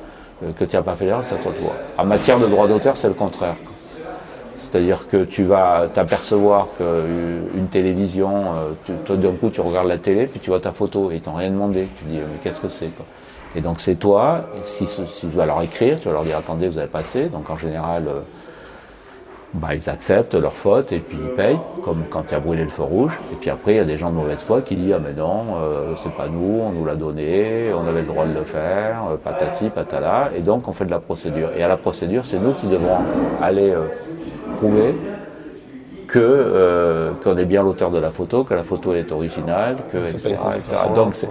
[0.45, 2.47] euh, que tu n'as pas fait l'erreur c'est à toi de voir en matière de
[2.47, 3.57] droit d'auteur c'est le contraire.
[4.71, 10.27] C'est-à-dire que tu vas t'apercevoir qu'une télévision, euh, toi d'un coup tu regardes la télé,
[10.27, 11.89] puis tu vois ta photo et ils t'ont rien demandé.
[11.99, 12.91] Tu dis mais qu'est-ce que c'est
[13.55, 16.79] Et donc c'est toi, si, tu vas leur écrire, tu vas leur dire attendez vous
[16.79, 17.27] avez passé.
[17.27, 18.21] Donc en général, euh,
[19.55, 22.69] bah, ils acceptent leur faute et puis ils payent, comme quand tu as brûlé le
[22.69, 23.19] feu rouge.
[23.33, 25.13] Et puis après il y a des gens de mauvaise foi qui disent ah mais
[25.13, 28.45] non, euh, c'est pas nous, on nous l'a donné, on avait le droit de le
[28.45, 30.31] faire, euh, patati patala.
[30.37, 31.51] Et donc on fait de la procédure.
[31.57, 32.99] Et à la procédure, c'est nous qui devons
[33.41, 33.87] aller euh,
[34.55, 34.95] prouver
[36.07, 39.99] que euh, qu'on est bien l'auteur de la photo, que la photo est originale, que
[39.99, 40.37] etc..
[40.95, 41.29] Donc c'est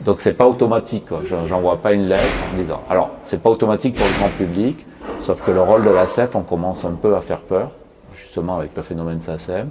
[0.00, 1.06] donc c'est pas automatique.
[1.46, 2.80] J'envoie pas une lettre en disant.
[2.88, 4.86] Alors c'est pas automatique pour le grand public,
[5.20, 7.72] sauf que le rôle de la CEF, on commence un peu à faire peur,
[8.14, 9.68] justement avec le phénomène SACEM.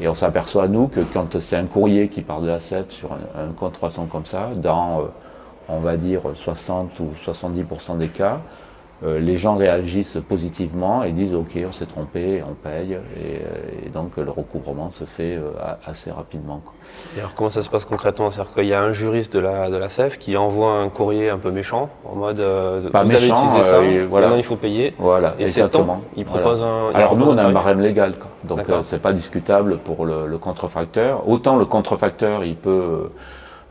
[0.00, 3.10] Et on s'aperçoit, nous, que quand c'est un courrier qui part de la CEF sur
[3.12, 5.04] un, un compte 300 comme ça, dans, euh,
[5.68, 8.40] on va dire, 60 ou 70% des cas,
[9.02, 13.88] les gens réagissent positivement et disent ok on s'est trompé, on paye et, euh, et
[13.88, 15.50] donc le recouvrement se fait euh,
[15.86, 16.60] assez rapidement.
[16.64, 16.74] quoi.
[17.16, 18.30] Et alors comment ça se passe concrètement?
[18.30, 21.30] C'est-à-dire qu'il y a un juriste de la, de la CEF qui envoie un courrier
[21.30, 24.26] un peu méchant en mode euh, Pas vous méchant, avez utilisé ça, euh, voilà.
[24.26, 24.94] maintenant il faut payer.
[24.98, 26.02] Voilà, Et exactement.
[26.16, 26.42] Il Voilà.
[26.42, 26.90] propose un.
[26.94, 28.28] Alors nous on a un barème légal, quoi.
[28.44, 31.26] donc euh, c'est pas discutable pour le, le contrefacteur.
[31.28, 33.10] Autant le contrefacteur il peut,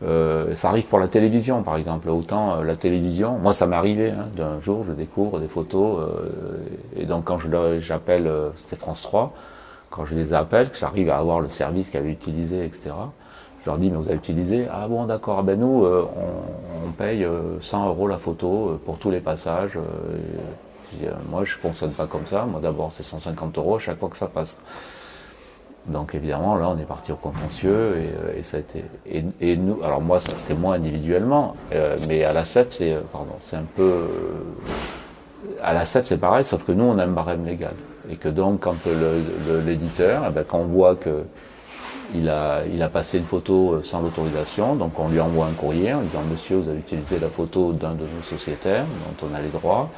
[0.02, 2.10] euh, ça arrive pour la télévision par exemple.
[2.10, 6.00] Autant euh, la télévision, moi ça m'est arrivé hein, d'un jour je découvre des photos
[6.00, 6.58] euh,
[6.96, 7.38] et donc quand
[7.80, 9.34] j'appelle, euh, c'était France 3,
[9.90, 12.92] quand je les appelle, que j'arrive à avoir le service qu'ils avaient utilisé, etc.
[13.62, 14.68] Je leur dis mais vous avez utilisé?
[14.72, 18.70] Ah bon d'accord, Ah ben nous euh, on, on paye euh, 100 euros la photo
[18.70, 19.76] euh, pour tous les passages.
[19.76, 19.82] euh,
[20.16, 20.40] et
[20.94, 22.46] je dis, euh, moi je fonctionne pas comme ça.
[22.46, 24.58] Moi d'abord c'est 150 euros chaque fois que ça passe.
[25.90, 28.84] Donc évidemment là on est parti au contentieux et, euh, ça a été.
[29.42, 33.02] Et, nous, alors moi ça c'était moi individuellement, euh, mais à la 7 c'est euh,
[33.12, 34.04] pardon c'est un peu
[35.62, 37.74] à la 7 c'est pareil, sauf que nous on a un barème légal
[38.10, 38.76] et que donc quand
[39.66, 41.24] l'éditeur, eh ben, quand on voit que
[42.16, 45.94] il a, il a passé une photo sans l'autorisation, donc on lui envoie un courrier
[45.94, 49.42] en disant Monsieur, vous avez utilisé la photo d'un de nos sociétaires dont on a
[49.42, 49.90] les droits,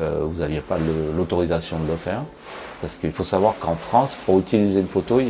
[0.00, 0.76] euh, vous n'aviez pas
[1.16, 2.22] l'autorisation de le faire.
[2.80, 5.20] Parce qu'il faut savoir qu'en France, pour utiliser une photo,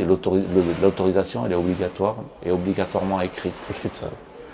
[0.81, 3.53] l'autorisation elle est obligatoire et obligatoirement écrite.
[3.69, 4.07] Écrite ça.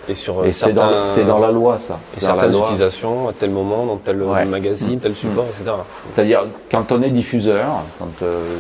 [0.09, 1.99] Et, sur euh, c'est dans, la loi ça.
[2.15, 4.17] Et certaines utilisations à tel moment, dans tel
[4.47, 5.75] magazine, tel support, etc.
[6.13, 8.57] C'est-à-dire quand on est diffuseur, quand euh,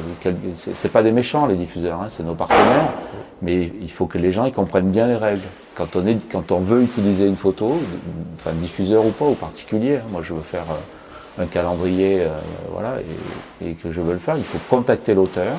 [0.55, 2.91] c'est pas des méchants les diffuseurs, hein, c'est nos partenaires,
[3.41, 5.47] mais il faut que les gens ils comprennent bien les règles.
[5.75, 7.77] Quand on est, quand on veut utiliser une photo,
[8.35, 10.75] enfin diffuseur ou pas, ou particulier, hein, moi je veux faire euh,
[11.39, 12.29] un calendrier, euh,
[12.71, 12.95] voilà,
[13.61, 15.57] et, que je veux le faire, il faut contacter l'auteur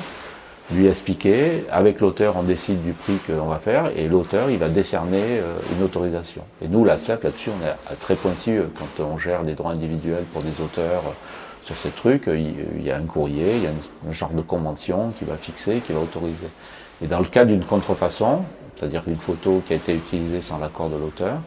[0.70, 1.64] lui expliquer.
[1.70, 5.56] Avec l'auteur, on décide du prix qu'on va faire et l'auteur, il va décerner euh,
[5.74, 6.42] une autorisation.
[6.62, 10.24] Et nous, la CEP, là-dessus, on est très pointu quand on gère des droits individuels
[10.32, 11.12] pour des auteurs euh,
[11.62, 12.26] sur ces trucs.
[12.26, 15.80] Il y a un courrier, il y a un genre de convention qui va fixer,
[15.86, 16.48] qui va autoriser.
[17.02, 18.42] Et dans le cas d'une contrefaçon,
[18.74, 21.40] c'est-à-dire une photo qui a été utilisée sans l'accord de l'auteur,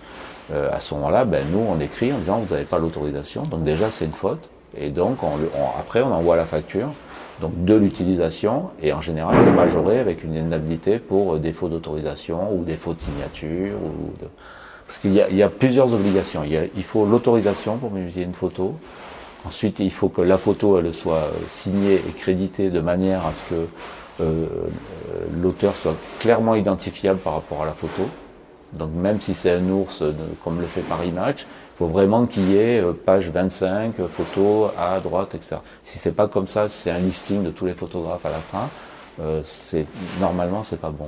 [0.52, 3.44] euh, à ce moment-là, ben, nous, on écrit en disant vous n'avez pas l'autorisation.
[3.44, 4.50] Donc déjà, c'est une faute.
[4.78, 5.30] Et donc, on,
[5.80, 6.90] après, on envoie la facture
[7.40, 12.54] donc de l'utilisation, et en général c'est majoré avec une indemnité pour euh, défaut d'autorisation
[12.54, 13.78] ou défaut de signature.
[14.86, 16.44] Parce qu'il y, a plusieurs obligations.
[16.44, 18.76] Il, faut l'autorisation pour publier une photo.
[19.46, 23.34] Ensuite, il faut que la photo elle soit euh, signée et créditée de manière à
[23.34, 24.26] ce que
[25.42, 28.04] l'auteur soit clairement identifiable par rapport à la photo.
[28.74, 30.04] Donc même si c'est un ours,
[30.44, 31.46] comme le fait Paris Match,
[31.82, 35.56] faut vraiment qu'il y ait euh, page 25, euh, photos à droite, etc.
[35.84, 38.70] Si c'est pas comme ça, c'est un listing de tous les photographes à la fin.
[39.20, 39.88] Euh, c'est
[40.20, 41.08] normalement c'est pas bon.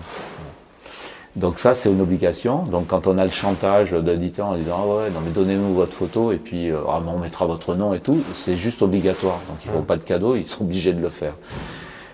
[1.36, 2.64] Donc ça c'est une obligation.
[2.64, 5.94] Donc quand on a le chantage d'éditeur en disant ah ouais non mais donnez-nous votre
[5.94, 9.42] photo et puis ah, on mettra votre nom et tout, c'est juste obligatoire.
[9.48, 11.36] Donc ils font pas de cadeau, ils sont obligés de le faire.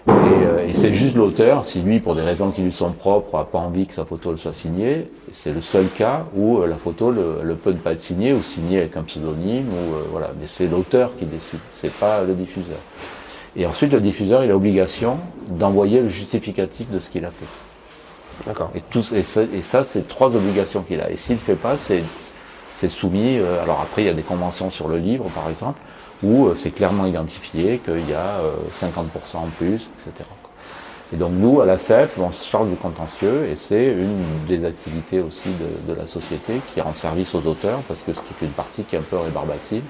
[0.10, 3.44] Euh, et, c'est juste l'auteur, si lui, pour des raisons qui lui sont propres, n'a
[3.44, 6.78] pas envie que sa photo le soit signée, c'est le seul cas où euh, la
[6.78, 10.32] photo le, peut ne pas être signée ou signée avec un pseudonyme, ou euh, voilà.
[10.40, 12.80] Mais c'est l'auteur qui décide, c'est pas le diffuseur.
[13.56, 15.18] Et ensuite, le diffuseur, il a l'obligation
[15.48, 17.46] d'envoyer le justificatif de ce qu'il a fait.
[18.46, 18.72] D'accord.
[18.76, 18.84] Et,
[19.18, 21.12] et, ça, et ça c'est trois obligations qu'il a.
[21.12, 22.04] Et s'il ne fait pas, c'est
[22.88, 23.38] soumis.
[23.62, 25.82] alors après, il y a des conventions sur le livre, par exemple
[26.24, 28.42] où euh, c'est clairement identifié qu'il y a
[28.74, 30.28] 50% euh, en plus, etc.
[31.12, 34.64] Et donc nous, à la CEF, on se charge du contentieux et c'est une des
[34.64, 35.50] activités aussi
[35.88, 38.96] de, la société qui rend service aux auteurs parce que c'est toute une partie qui
[38.96, 39.84] est un peu rébarbative.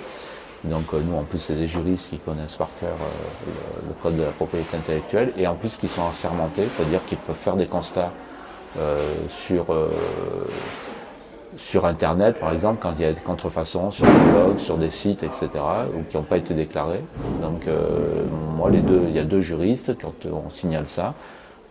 [0.64, 2.96] Donc euh, nous, en plus, c'est des juristes qui connaissent par cœur
[3.86, 7.36] le, code de la propriété intellectuelle et en plus qui sont assermentés, c'est-à-dire qu'ils peuvent
[7.36, 8.12] faire des constats
[9.30, 9.66] sur
[11.60, 14.90] sur Internet, par exemple, quand il y a des contrefaçons sur des blogs, sur des
[14.90, 15.50] sites, etc.,
[15.94, 17.04] ou qui n'ont pas été déclarés.
[17.42, 18.24] Donc, euh,
[18.56, 21.14] moi, les deux, il y a deux juristes, quand on signale ça,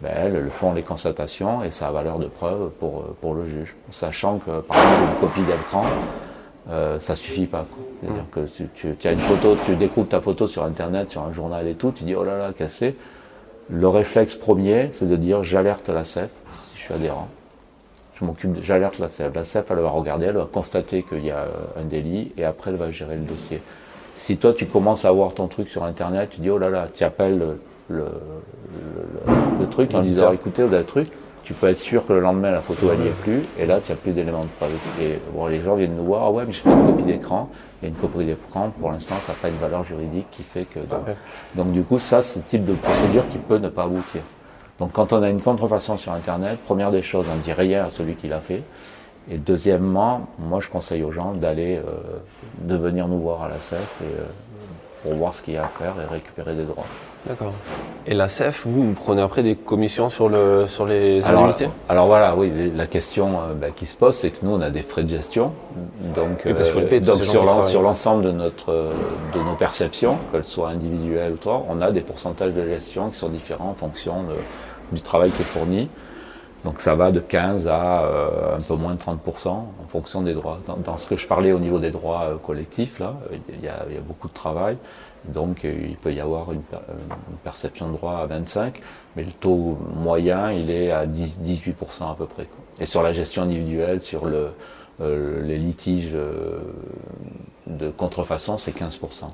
[0.02, 3.74] ben, elles font les constatations et ça a valeur de preuve pour, pour le juge.
[3.90, 5.84] Sachant que, par exemple, une copie d'écran,
[6.70, 7.64] euh, ça suffit pas.
[8.00, 11.32] C'est-à-dire que tu, tu, as une photo, tu découvres ta photo sur Internet, sur un
[11.32, 12.94] journal et tout, tu dis, oh là là, cassé.
[13.70, 17.28] Le réflexe premier, c'est de dire, j'alerte la CEF si je suis adhérent
[18.18, 19.34] je m'occupe, j'alerte la CEF.
[19.34, 22.70] La CEF, elle va regarder, elle va constater qu'il y a un délit et après
[22.70, 23.62] elle va gérer le dossier.
[24.14, 26.88] Si toi tu commences à voir ton truc sur internet, tu dis oh là là,
[26.92, 27.60] tu appelles le,
[29.60, 31.08] le, truc en disant écoutez, avez truc,
[31.44, 33.80] tu peux être sûr que le lendemain la photo elle n'y est plus et là
[33.80, 34.72] tu n'as plus d'éléments de preuve.
[35.00, 37.48] Et bon, les gens viennent nous voir, ah ouais, mais je fais une copie d'écran
[37.82, 40.80] et une copie d'écran, pour l'instant ça n'a pas une valeur juridique qui fait que.
[40.80, 41.06] Donc,
[41.54, 44.22] donc du coup, ça c'est le type de procédure qui peut ne pas aboutir.
[44.78, 47.90] Donc quand on a une contrefaçon sur Internet, première des choses, on dit rien à
[47.90, 48.62] celui qui l'a fait.
[49.30, 52.20] Et deuxièmement, moi je conseille aux gens d'aller, euh,
[52.60, 54.24] de venir nous voir à la CEF euh,
[55.02, 56.86] pour voir ce qu'il y a à faire et récupérer des droits.
[57.26, 57.52] D'accord.
[58.06, 62.06] Et la CEF, vous, vous prenez après des commissions sur, le, sur les indemnités alors,
[62.06, 64.82] voilà, oui, la question euh, bah, qui se pose, c'est que nous, on a des
[64.82, 65.52] frais de gestion.
[66.14, 67.22] Donc, donc
[67.68, 68.92] sur l'ensemble de, notre,
[69.34, 73.18] de nos perceptions, qu'elles soient individuelles ou toi, on a des pourcentages de gestion qui
[73.18, 74.34] sont différents en fonction de
[74.92, 75.88] du travail qui est fourni.
[76.64, 80.34] Donc ça va de 15 à euh, un peu moins de 30% en fonction des
[80.34, 80.58] droits.
[80.84, 83.14] Dans, ce que je parlais au niveau des droits euh, collectifs, là,
[83.48, 84.76] il y, a, beaucoup de travail.
[85.26, 86.62] Donc euh, il peut y avoir une,
[87.44, 88.80] perception de droit à 25,
[89.16, 92.48] mais le taux moyen, il est à 10, 18% à peu près.
[92.80, 94.50] Et sur la gestion individuelle, sur le,
[95.00, 96.16] les litiges
[97.66, 99.26] de contrefaçon, c'est 15%.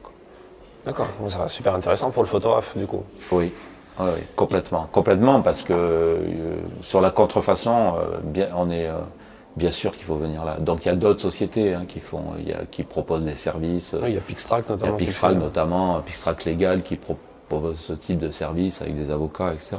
[0.85, 3.03] D'accord, ça va super intéressant pour le photographe du coup.
[3.33, 3.53] Oui,
[4.01, 4.89] oui, complètement.
[4.93, 8.99] Complètement, parce que euh, sur la contrefaçon, euh, bien, on est euh,
[9.57, 10.57] bien sûr qu'il faut venir là.
[10.59, 13.37] Donc il y a d'autres sociétés hein, qui font, il y a, qui proposent des
[13.37, 13.95] services.
[14.07, 14.97] il y a Pixtrack notamment.
[14.97, 19.11] Il y a Pixtrack notamment, Pixtrack légal qui propose ce type de service avec des
[19.13, 19.77] avocats, etc.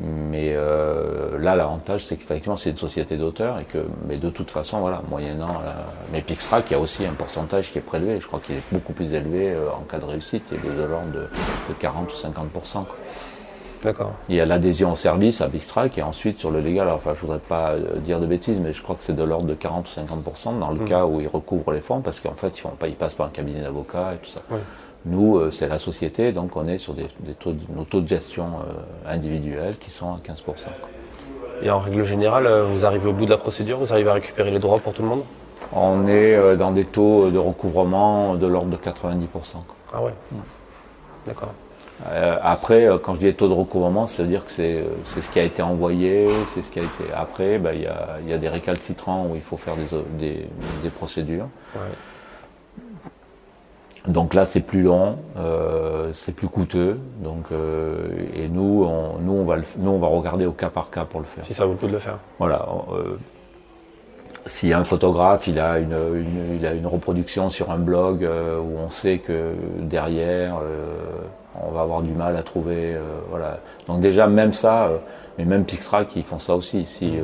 [0.00, 4.50] Mais euh, là, l'avantage, c'est qu'effectivement, c'est une société d'auteur et que, mais de toute
[4.50, 5.60] façon, voilà, moyennant,
[6.12, 8.20] mais Pixtrack, il y a aussi un pourcentage qui est prélevé.
[8.20, 10.44] Je crois qu'il est beaucoup plus élevé euh, en cas de réussite.
[10.52, 12.48] Il est de l'ordre de, de, 40 ou 50
[13.82, 14.12] D'accord.
[14.28, 17.20] Il y a l'adhésion au service à Pixtrack et ensuite sur le légal, enfin, je
[17.20, 20.00] voudrais pas dire de bêtises, mais je crois que c'est de l'ordre de 40 ou
[20.00, 20.84] 50% dans le mmh.
[20.84, 23.26] cas où ils recouvrent les fonds parce qu'en fait, ils, font pas, ils passent par
[23.26, 24.40] un cabinet d'avocats et tout ça.
[25.06, 27.06] Nous, euh, c'est la société, donc on est sur des,
[27.38, 30.66] taux nos taux de gestion euh, individuels qui sont à 15%.
[31.62, 34.14] Et en règle générale, euh, vous arrivez au bout de la procédure, vous arrivez à
[34.14, 35.22] récupérer les droits pour tout le monde?
[35.72, 39.56] On est dans des taux de recouvrement de l'ordre de 90%.
[39.92, 40.14] Ah ouais
[41.26, 41.52] D'accord.
[42.42, 44.84] Après, quand je dis taux de recouvrement, ça veut dire que c'est
[45.20, 47.04] ce qui a été envoyé, c'est ce qui a été.
[47.14, 49.74] Après, bah, il y, a, des récalcitrants où il faut faire
[50.18, 50.46] des,
[50.82, 51.48] des procédures.
[51.74, 51.80] Ouais.
[54.08, 56.98] Donc là, c'est plus long, euh, c'est plus coûteux.
[57.22, 60.90] Donc, euh, et nous, on, nous, on va nous, on va regarder au cas par
[60.90, 61.44] cas pour le faire.
[61.44, 62.18] Si ça vaut le coup de le faire.
[62.38, 62.66] Voilà.
[62.92, 63.18] Euh,
[64.46, 68.24] S'il y a un photographe, il a une, il a une reproduction sur un blog
[68.24, 70.96] euh, où on sait que derrière, euh,
[71.66, 72.96] on va avoir du mal à trouver.
[73.30, 73.60] voilà.
[73.86, 74.90] Donc déjà, même ça,
[75.36, 76.86] mais même Pixtrack, ils font ça aussi.
[76.86, 77.18] Si,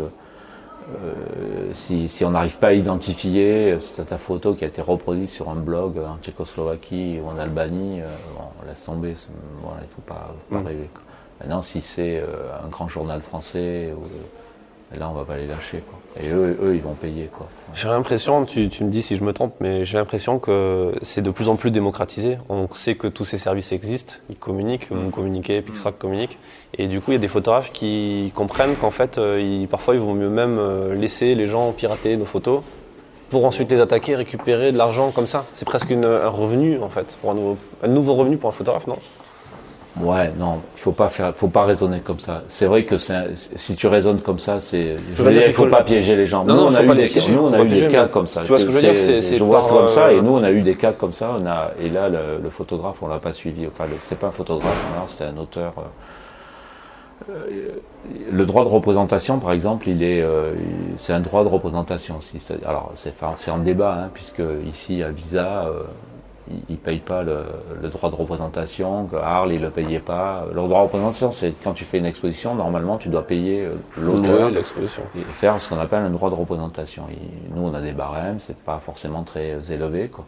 [0.93, 5.31] euh, si, si, on n'arrive pas à identifier c'est ta photo qui a été reproduite
[5.31, 8.07] sur un blog en Tchécoslovaquie ou en Albanie, euh,
[8.61, 9.15] on laisse tomber,
[9.63, 10.67] voilà, il ne faut pas, pas mm.
[10.67, 10.91] rêver.
[11.41, 14.03] Maintenant, si c'est euh, un grand journal français, ou,
[14.99, 15.83] là, on va pas les lâcher.
[15.89, 15.99] Quoi.
[16.23, 17.29] Et eux, eux, ils vont payer.
[17.33, 17.49] Quoi.
[17.75, 21.23] J'ai l'impression, tu, tu, me dis si je me trompe, mais j'ai l'impression que c'est
[21.23, 22.39] de plus en plus démocratisé.
[22.49, 26.39] On sait que tous ces services existent, ils communiquent, vous communiquez, Pixtrack communique.
[26.79, 29.95] Et du coup, il y a des photographes qui comprennent qu'en fait, euh, ils, parfois,
[29.95, 32.63] il vaut mieux même euh, laisser les gens pirater nos photos
[33.31, 35.47] pour ensuite les attaquer, récupérer de l'argent comme ça.
[35.53, 38.87] C'est presque un revenu, en fait, pour un nouveau, un nouveau revenu pour un photographe,
[38.87, 38.99] non?
[40.01, 42.43] Ouais, non, il faut pas faire, faut pas raisonner comme ça.
[42.49, 45.83] C'est vrai que si tu raisonnes comme ça, c'est, je veux dire, il faut, pas
[45.83, 46.45] piéger les gens.
[46.45, 48.43] Non, nous, on a eu des, nous, on a eu des cas comme ça.
[48.43, 50.33] Tu vois ce que je veux dire c'est, Je vois ça comme ça, et nous,
[50.33, 51.37] on a eu des cas comme ça.
[51.41, 53.67] On a, et là, le, le photographe, on l'a pas suivi.
[53.69, 54.75] Enfin, c'est pas un photographe,
[55.07, 55.75] c'était un auteur.
[57.31, 57.69] Euh,
[58.31, 60.55] le droit de représentation, par exemple, il est, euh,
[60.97, 62.45] c'est un droit de représentation aussi.
[62.67, 65.67] Alors, c'est, c'est en débat, hein, puisque ici à Visa.
[65.67, 65.85] Euh,
[66.51, 70.47] ils ne payent pas le, droit de représentation, que Arles, ils ne le payaient pas.
[70.49, 73.75] Le droit de représentation, c'est quand tu fais une exposition, normalement, tu dois payer euh,
[73.97, 77.05] l'auteur et faire ce qu'on appelle un droit de représentation.
[77.55, 80.27] nous, on a des barèmes, c'est pas forcément très euh, élevé, quoi.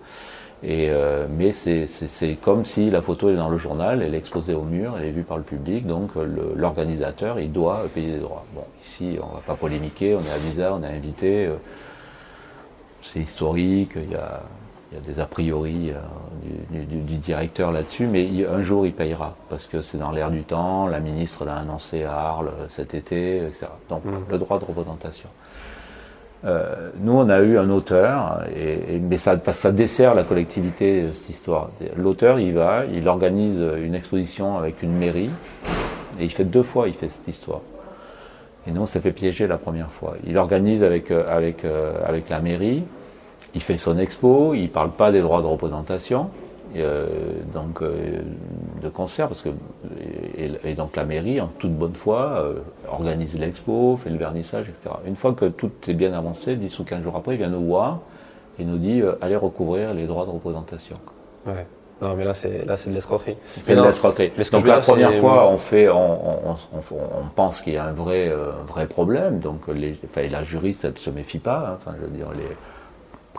[0.63, 4.55] Et, euh, mais c'est comme si la photo est dans le journal, elle est exposée
[4.55, 6.13] au mur, elle est vue par le public, donc
[6.57, 8.47] l'organisateur, il doit payer des droits.
[8.55, 11.51] Bon, ici, on va pas polémiquer, on est à visa, on est invité,
[13.03, 14.41] c'est historique, il y a
[14.93, 19.35] il y a des a priori euh, du, directeur là-dessus, mais un jour il payera,
[19.49, 23.39] parce que c'est dans l'air du temps, la ministre l'a annoncé à Arles cet été,
[23.39, 23.67] etc.
[23.89, 24.31] Donc mmh.
[24.31, 25.29] le droit de représentation.
[26.45, 31.31] Euh, nous, on a eu un auteur, et, mais ça, ça dessert la collectivité, cette
[31.31, 31.71] histoire.
[31.97, 35.31] L'auteur, il va, il organise une exposition avec une mairie,
[36.21, 37.63] et il fait deux fois, il fait cette histoire.
[38.69, 40.15] Et nous, on s'est fait piéger la première fois.
[40.25, 41.65] Il organise avec, euh, avec,
[42.05, 42.85] avec la mairie,
[43.57, 46.29] il fait son expo, il ne parle pas des droits de représentation,
[46.77, 47.07] euh,
[47.55, 48.21] donc euh,
[48.83, 49.49] de concert, parce que
[50.37, 52.57] et, donc la mairie, en toute bonne foi, euh,
[52.91, 54.97] organise l'expo, fait le vernissage, etc.
[55.07, 57.65] Une fois que tout est bien avancé, 10 ou 15 jours après, il vient nous
[57.65, 58.01] voir
[58.59, 60.97] et nous dit allez recouvrir les droits de représentation.
[61.47, 61.67] Ouais.
[62.03, 63.39] Non, mais là, c'est là, c'est de l'escroquerie.
[63.63, 64.33] C'est de l'escroquerie.
[64.53, 68.31] Donc la première fois, on fait, on, on, on, pense qu'il y a un vrai,
[68.67, 69.39] vrai problème.
[69.39, 71.71] Donc les, enfin, la juriste, elle ne se méfie pas.
[71.71, 71.79] Hein.
[71.79, 72.55] enfin, je veux dire, les,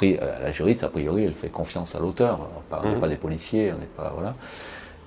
[0.01, 2.39] la juriste, a priori, elle fait confiance à l'auteur.
[2.71, 2.99] On n'est mhm.
[2.99, 4.11] pas des policiers, on n'est pas.
[4.15, 4.35] Voilà.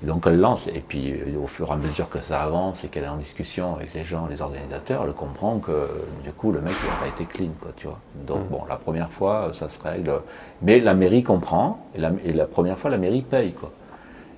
[0.03, 2.85] Et donc elle lance, et puis euh, au fur et à mesure que ça avance
[2.85, 5.89] et qu'elle est en discussion avec les gens, les organisateurs, elle comprend que
[6.25, 7.99] du coup le mec n'a pas été clean, quoi, tu vois.
[8.27, 8.49] Donc mhm.
[8.49, 10.23] bon, la première fois, ça se règle.
[10.63, 13.73] Mais la mairie comprend, et la, et la première fois, la mairie paye, quoi.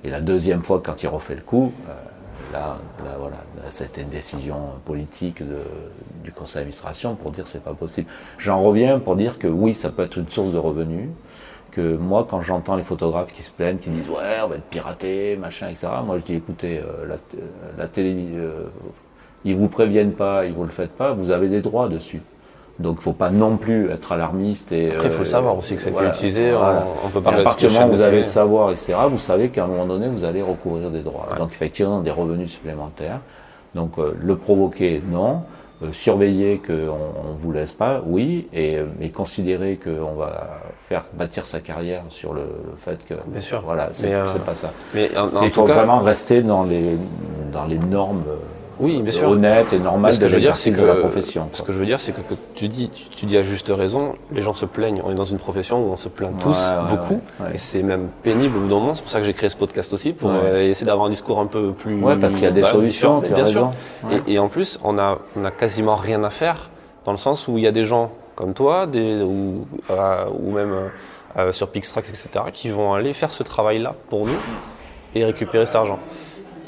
[0.05, 1.93] Et la deuxième fois, quand il refait le coup, euh,
[2.53, 3.39] là, là, voilà,
[3.69, 5.43] c'était une décision politique
[6.23, 8.09] du conseil d'administration pour dire c'est pas possible.
[8.39, 11.09] J'en reviens pour dire que oui, ça peut être une source de revenus.
[11.71, 14.69] Que moi, quand j'entends les photographes qui se plaignent, qui disent ouais, on va être
[14.69, 15.89] piraté, machin, etc.
[16.05, 17.17] Moi, je dis écoutez, euh,
[17.79, 18.67] la, télé, euh,
[19.47, 22.21] ils vous préviennent pas, ils vous le faites pas, vous avez des droits dessus.
[22.83, 24.73] Donc, il faut pas non plus être alarmiste.
[24.73, 26.53] Et, Après, il faut le savoir aussi que c'était utilisé.
[27.05, 27.33] On, peut pas.
[27.33, 29.87] à partir du moment où vous allez le savoir, etc., vous savez qu'à un moment
[29.87, 31.29] donné, vous allez recourir des droits.
[31.39, 33.21] Donc, effectivement, des revenus supplémentaires.
[33.75, 35.43] Donc, euh, le provoquer, non.
[35.83, 41.45] Euh, surveiller qu'on ne vous laisse pas, oui, et, mais considérer qu'on va faire bâtir
[41.45, 42.43] sa carrière sur le,
[42.79, 43.15] fait que.
[43.27, 43.63] Bien sûr.
[43.65, 44.71] Voilà, c'est euh, pas ça.
[44.95, 45.11] Mais
[45.43, 46.97] il faut vraiment rester dans les,
[47.53, 48.23] dans les normes
[48.81, 49.29] oui, bien sûr.
[49.29, 51.49] honnête et normal de l'exercice de la profession.
[51.53, 52.21] Ce que je veux dire, c'est que,
[52.55, 55.03] tu dis, tu, dis à juste raison, les gens se plaignent.
[55.05, 57.21] On est dans une profession où on se plaint tous beaucoup,
[57.53, 58.95] et c'est même pénible au bout d'un moment.
[58.95, 61.41] C'est pour ça que j'ai créé ce podcast aussi pour euh, essayer d'avoir un discours
[61.41, 62.01] un peu plus.
[62.01, 63.21] Ouais, parce qu'il y a des solutions.
[63.21, 63.73] bien sûr.
[64.27, 66.71] Et, en plus, on a, on a quasiment rien à faire
[67.05, 70.53] dans le sens où il y a des gens comme toi, des, ou, euh, ou
[70.53, 70.75] même
[71.37, 74.39] euh, sur Pixtrax, etc., qui vont aller faire ce travail-là pour nous
[75.15, 75.99] et récupérer cet argent.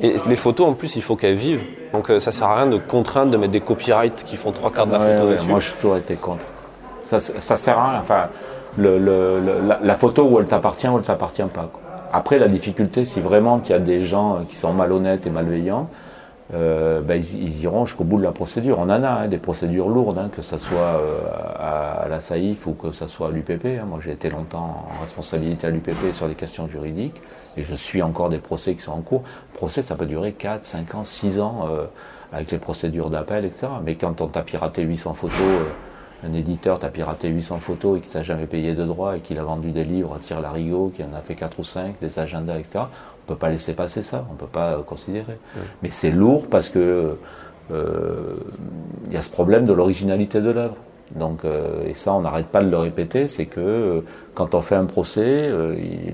[0.00, 1.62] Et les photos, en plus, il faut qu'elles vivent.
[1.92, 4.72] Donc euh, ça sert à rien de contraindre de mettre des copyrights qui font trois
[4.72, 5.48] quarts de la photo dessus.
[5.48, 6.44] Moi, j'ai toujours été contre.
[7.04, 8.00] Ça, ça sert à rien.
[8.00, 8.28] Enfin,
[8.76, 9.40] le, le,
[9.82, 11.70] la, photo où elle t'appartient ou elle t'appartient pas.
[12.12, 15.88] Après, la difficulté, si vraiment il y a des gens qui sont malhonnêtes et malveillants,
[16.54, 18.78] euh, ben, ils, iront jusqu'au bout de la procédure.
[18.78, 21.18] On en a hein, des procédures lourdes, hein, que ce soit euh,
[21.58, 23.82] à, la SAIF ou que ce soit à l'UPP.
[23.86, 27.20] Moi, j'ai été longtemps en responsabilité à l'UPP sur les questions juridiques
[27.56, 29.22] et je suis encore des procès qui sont en cours.
[29.52, 31.86] procès, ça peut durer 4, 5 ans, 6 ans euh,
[32.32, 33.66] avec les procédures d'appel, etc.
[33.84, 35.62] Mais quand on t'a piraté 800 photos,
[36.24, 39.38] un éditeur t'a piraté 800 photos et qui t'a jamais payé de droit et qu'il
[39.38, 42.18] a vendu des livres à Tire Larigot, qui en a fait 4 ou 5, des
[42.18, 42.84] agendas, etc
[43.24, 45.38] on peut pas laisser passer ça, on peut pas considérer.
[45.82, 47.16] Mais c'est lourd parce que
[47.70, 48.34] euh,
[49.06, 50.76] il y a ce problème de l'originalité de l'œuvre.
[51.14, 54.00] Donc, euh, et ça, on n'arrête pas de le répéter, c'est que euh,
[54.34, 55.50] quand on fait un procès,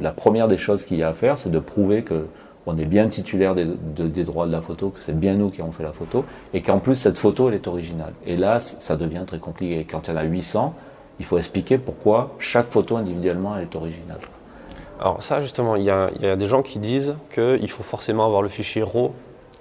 [0.00, 2.26] la première des choses qu'il y a à faire, c'est de prouver que
[2.66, 5.62] on est bien titulaire des, des droits de la photo, que c'est bien nous qui
[5.62, 8.12] avons fait la photo, et qu'en plus cette photo elle est originale.
[8.26, 9.86] Et là, ça devient très compliqué.
[9.90, 10.74] Quand il y en a 800,
[11.18, 14.20] il faut expliquer pourquoi chaque photo individuellement elle est originale.
[15.00, 18.48] Alors ça justement, il y a, des gens qui disent qu'il faut forcément avoir le
[18.48, 19.12] fichier RAW.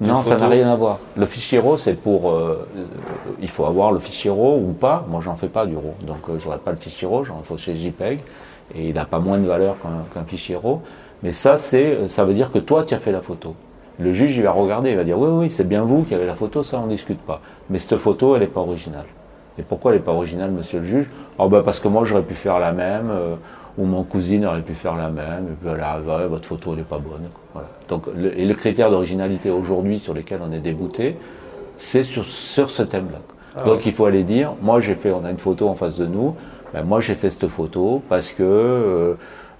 [0.01, 0.99] Non, ça n'a rien à voir.
[1.15, 2.31] Le fichier RAW, c'est pour...
[2.31, 2.67] Euh,
[3.41, 5.05] il faut avoir le fichier RAW ou pas.
[5.09, 5.93] Moi, j'en fais pas du RAW.
[6.05, 8.19] Donc, je euh, j'aurais pas le fichier RAW, j'en fais chez JPEG.
[8.75, 9.75] Et il n'a pas moins de valeur
[10.13, 10.81] qu'un fichier RAW.
[11.23, 13.55] Mais ça, ça veut dire que toi, tu as fait la photo.
[13.97, 16.25] Le juge, il va regarder, il va dire, oui, oui, c'est bien vous qui avez
[16.25, 17.41] la photo, ça, on ne discute pas.
[17.69, 19.05] Mais cette photo, elle n'est pas originale.
[19.57, 21.09] Et pourquoi elle n'est pas originale, monsieur le juge?
[21.37, 23.09] Oh, ben Parce que moi, j'aurais pu faire la même.
[23.11, 23.35] Euh,
[23.79, 26.99] ou mon cousine aurait pu faire la même, et puis elle votre photo n'est pas
[26.99, 27.29] bonne.
[27.53, 27.69] Voilà.
[27.87, 31.15] Donc, et le critère d'originalité aujourd'hui sur lequel on est débouté,
[31.77, 33.19] c'est sur, sur ce thème-là.
[33.55, 35.97] Ah Donc il faut aller dire, moi j'ai fait, on a une photo en face
[35.97, 36.35] de nous,
[36.73, 39.13] ben, moi j'ai fait cette photo parce que euh,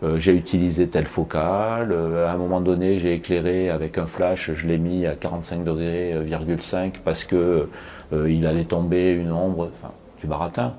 [0.03, 4.51] euh, j'ai utilisé tel focal, euh, à un moment donné j'ai éclairé avec un flash,
[4.51, 6.13] je l'ai mis à 45 degrés,
[6.59, 7.69] 5 parce que
[8.11, 10.73] il allait tomber une ombre, enfin du baratin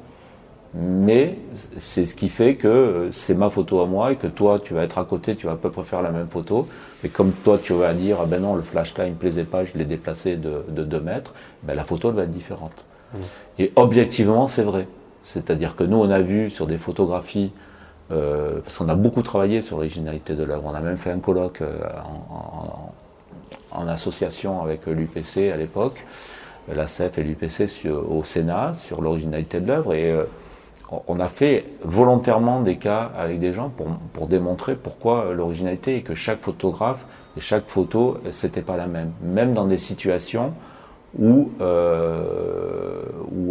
[0.73, 1.37] mais
[1.79, 4.85] c'est ce qui fait que c'est ma photo à moi et que toi tu vas
[4.85, 6.69] être à côté, tu vas à peu près faire la même photo.
[7.03, 9.45] Et comme toi tu vas dire ah ben non le flash là il me plaisait
[9.45, 12.85] pas, je l'ai déplacé de, de 2 mètres, ben la photo va être différente.
[13.13, 13.19] Mmh.
[13.59, 14.87] Et objectivement c'est vrai.
[15.25, 17.53] C'est-à-dire que nous on a vu sur des photographies,
[18.13, 21.19] euh, parce qu'on a beaucoup travaillé sur l'originalité de l'œuvre, on a même fait un
[21.19, 21.81] colloque euh,
[22.31, 22.93] en,
[23.73, 26.07] en, association avec l'UPC à l'époque,
[26.73, 30.25] la CEF et l'UPC au Sénat sur l'originalité de l'œuvre et euh,
[31.07, 33.71] on a fait volontairement des cas avec des gens
[34.13, 39.13] pour, démontrer pourquoi l'originalité et que chaque photographe et chaque photo, c'était pas la même.
[39.23, 40.53] Même dans des situations
[41.19, 43.03] où, euh,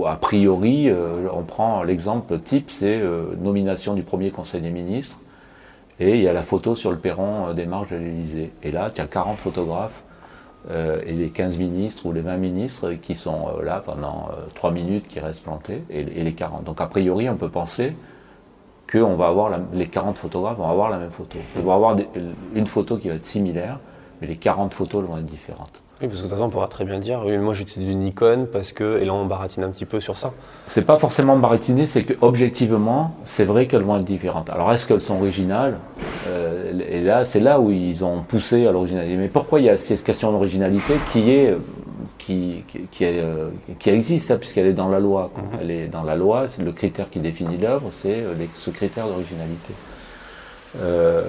[0.05, 5.19] a priori, euh, on prend l'exemple type, c'est euh, nomination du premier conseil des ministres,
[5.99, 8.51] et il y a la photo sur le perron des marches de l'Élysée.
[8.63, 10.03] Et là, il y a 40 photographes
[10.69, 14.69] euh, et les 15 ministres ou les 20 ministres qui sont euh, là pendant 3
[14.69, 16.65] euh, minutes, qui restent plantés, et, les 40.
[16.65, 17.95] Donc a priori, on peut penser
[18.91, 21.37] qu'on va avoir les 40 photographes vont avoir la même photo.
[21.55, 21.95] Ils vont avoir
[22.53, 23.79] une photo qui va être similaire,
[24.19, 25.81] mais les 40 photos vont être différentes.
[26.01, 27.95] Oui, parce que de toute façon, on pourra très bien dire, oui, moi j'utilise du
[27.95, 30.31] Nikon parce que, et là on baratine un petit peu sur ça.
[30.67, 34.49] C'est pas forcément baratiner, c'est que objectivement, c'est vrai qu'elles vont être différentes.
[34.49, 35.77] Alors est-ce qu'elles sont originales?
[36.27, 39.17] Euh, Et là, c'est là où ils ont poussé à l'originalité.
[39.17, 41.57] Mais pourquoi il y a cette question d'originalité qui est
[42.17, 45.31] qui, qui, euh, qui existe, hein, puisqu'elle est dans la loi.
[45.35, 45.59] Mhm.
[45.61, 49.07] Elle est dans la loi, c'est le critère qui définit l'œuvre, c'est euh, ce critère
[49.07, 49.73] d'originalité.
[50.77, 51.23] Euh,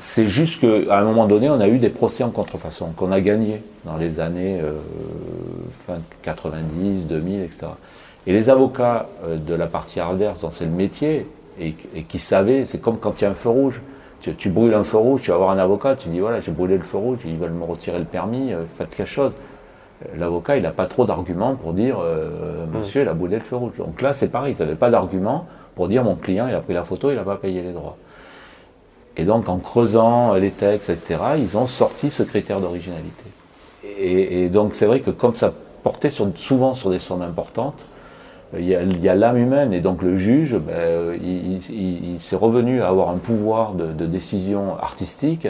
[0.00, 3.20] c'est juste qu'à un moment donné, on a eu des procès en contrefaçon qu'on a
[3.20, 4.72] gagnés dans les années euh,
[5.86, 7.66] fin 90, 2000, etc.
[8.26, 11.26] Et les avocats euh, de la partie adverse, dont c'est le métier,
[11.58, 13.80] et, qui savaient, c'est comme quand il y a un feu rouge.
[14.38, 16.76] Tu, brûles un feu rouge, tu vas voir un avocat, tu dis voilà, j'ai brûlé
[16.76, 19.32] le feu rouge, ils veulent me retirer le permis, faites quelque chose.
[20.16, 21.98] L'avocat, il n'a pas trop d'arguments pour dire
[22.72, 23.74] monsieur, il a brûlé le feu rouge.
[23.78, 25.46] Donc là, c'est pareil, ils n'avaient pas d'arguments
[25.76, 27.96] pour dire mon client, il a pris la photo, il n'a pas payé les droits.
[29.16, 33.24] Et donc, en creusant les textes, etc., ils ont sorti ce critère d'originalité.
[33.98, 35.52] Et, donc, c'est vrai que comme ça
[35.82, 37.86] portait souvent sur des sommes importantes,
[38.56, 43.10] il y a, l'âme humaine et donc le juge, ben, il, s'est revenu à avoir
[43.10, 45.48] un pouvoir de, décision artistique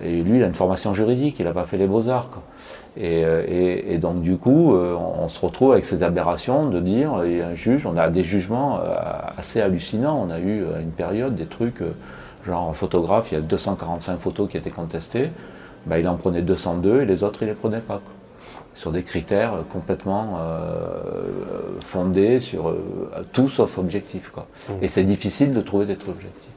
[0.00, 2.42] Et lui, il a une formation juridique, il n'a pas fait les beaux-arts.
[2.96, 3.22] Et,
[3.92, 7.86] et, donc, du coup, on, se retrouve avec cette aberration de dire, et un juge,
[7.86, 8.80] on a des jugements
[9.36, 10.26] assez hallucinants.
[10.26, 11.82] On a eu une période des trucs,
[12.48, 15.30] genre un photographe, il y a 245 photos qui étaient contestées,
[15.86, 18.00] bah, il en prenait 202 et les autres, il ne les prenait pas
[18.74, 21.00] sur des critères complètement euh,
[21.80, 22.80] fondés sur euh,
[23.32, 24.30] tout sauf objectif.
[24.30, 24.46] Quoi.
[24.68, 24.72] Mmh.
[24.82, 26.52] Et c'est difficile de trouver des trucs objectifs.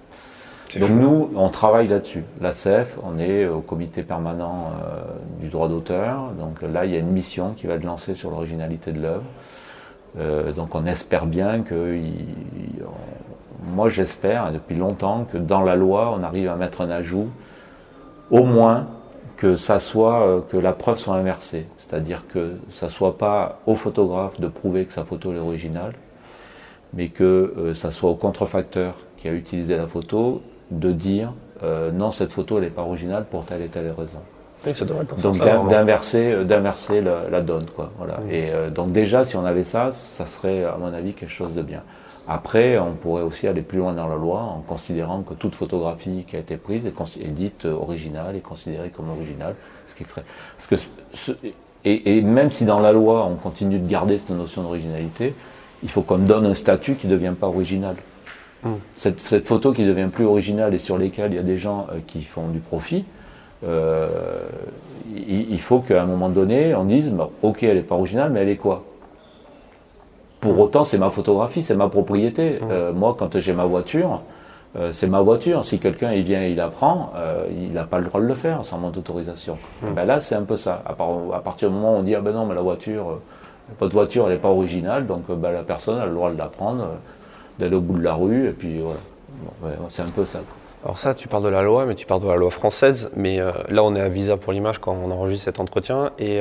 [0.79, 2.23] Donc nous, on travaille là-dessus.
[2.39, 5.01] La CEF, on est au comité permanent euh,
[5.41, 6.31] du droit d'auteur.
[6.39, 10.53] Donc là, il y a une mission qui va être lancée sur l'originalité de l'œuvre.
[10.55, 11.99] donc on espère bien que...
[13.61, 17.29] moi j'espère depuis longtemps que dans la loi, on arrive à mettre un ajout
[18.31, 18.87] au moins
[19.37, 23.75] que ça soit euh, que la preuve soit inversée, c'est-à-dire que ça soit pas au
[23.75, 25.93] photographe de prouver que sa photo est originale,
[26.93, 31.33] mais que euh, ça soit au contrefacteur qui a utilisé la photo de dire
[31.63, 34.19] euh, non cette photo elle n'est pas originale pour telle et telle raison.
[35.23, 35.37] donc
[35.67, 37.91] d'inverser d'inverser la, donne quoi.
[37.97, 38.19] Voilà.
[38.29, 41.63] Et donc déjà si on avait ça, ça serait à mon avis quelque chose de
[41.63, 41.81] bien.
[42.27, 46.23] Après, on pourrait aussi aller plus loin dans la loi en considérant que toute photographie
[46.27, 49.55] qui a été prise est, dite originale et considérée comme originale,
[49.85, 50.23] ce qui ferait.
[50.57, 51.33] Parce que
[51.83, 55.33] et, même si dans la loi on continue de garder cette notion d'originalité,
[55.83, 57.95] il faut qu'on donne un statut qui ne devient pas original.
[58.63, 58.75] Hmm.
[58.95, 61.97] Cette, photo qui devient plus originale et sur lesquelles il y a des gens euh,
[62.05, 63.05] qui font du profit,
[63.63, 64.07] euh,
[65.15, 67.13] il, faut qu'à un moment donné on dise
[67.43, 68.85] ok elle n'est pas originale mais elle est quoi?
[70.41, 72.59] Pour autant, c'est ma photographie, c'est ma propriété.
[72.63, 74.21] Euh, moi, quand j'ai ma voiture,
[74.75, 75.63] euh, c'est ma voiture.
[75.63, 78.33] Si quelqu'un il vient, il la prend, euh, il n'a pas le droit de le
[78.33, 79.59] faire sans mon autorisation.
[79.95, 80.83] Ben là, c'est un peu ça.
[80.85, 80.93] À,
[81.39, 83.19] partir du moment où on dit ah ben non, mais la voiture,
[83.79, 86.47] votre voiture, elle n'est pas originale, donc ben, la personne a le droit de la
[86.47, 86.87] prendre,
[87.59, 89.77] d'aller au bout de la rue, et puis voilà.
[89.89, 90.39] c'est un peu ça.
[90.83, 93.11] Alors ça, tu parles de la loi, mais tu parles de la loi française.
[93.15, 93.37] Mais
[93.69, 96.09] là, on est à Visa pour l'image quand on enregistre cet entretien.
[96.17, 96.39] Et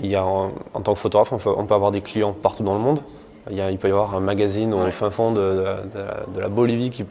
[0.00, 0.50] il y a, en,
[0.82, 2.98] tant que photographe, on peut avoir des clients partout dans le monde.
[3.50, 5.64] Il, peut y avoir un magazine au fin fond de,
[6.36, 7.04] la, Bolivie qui,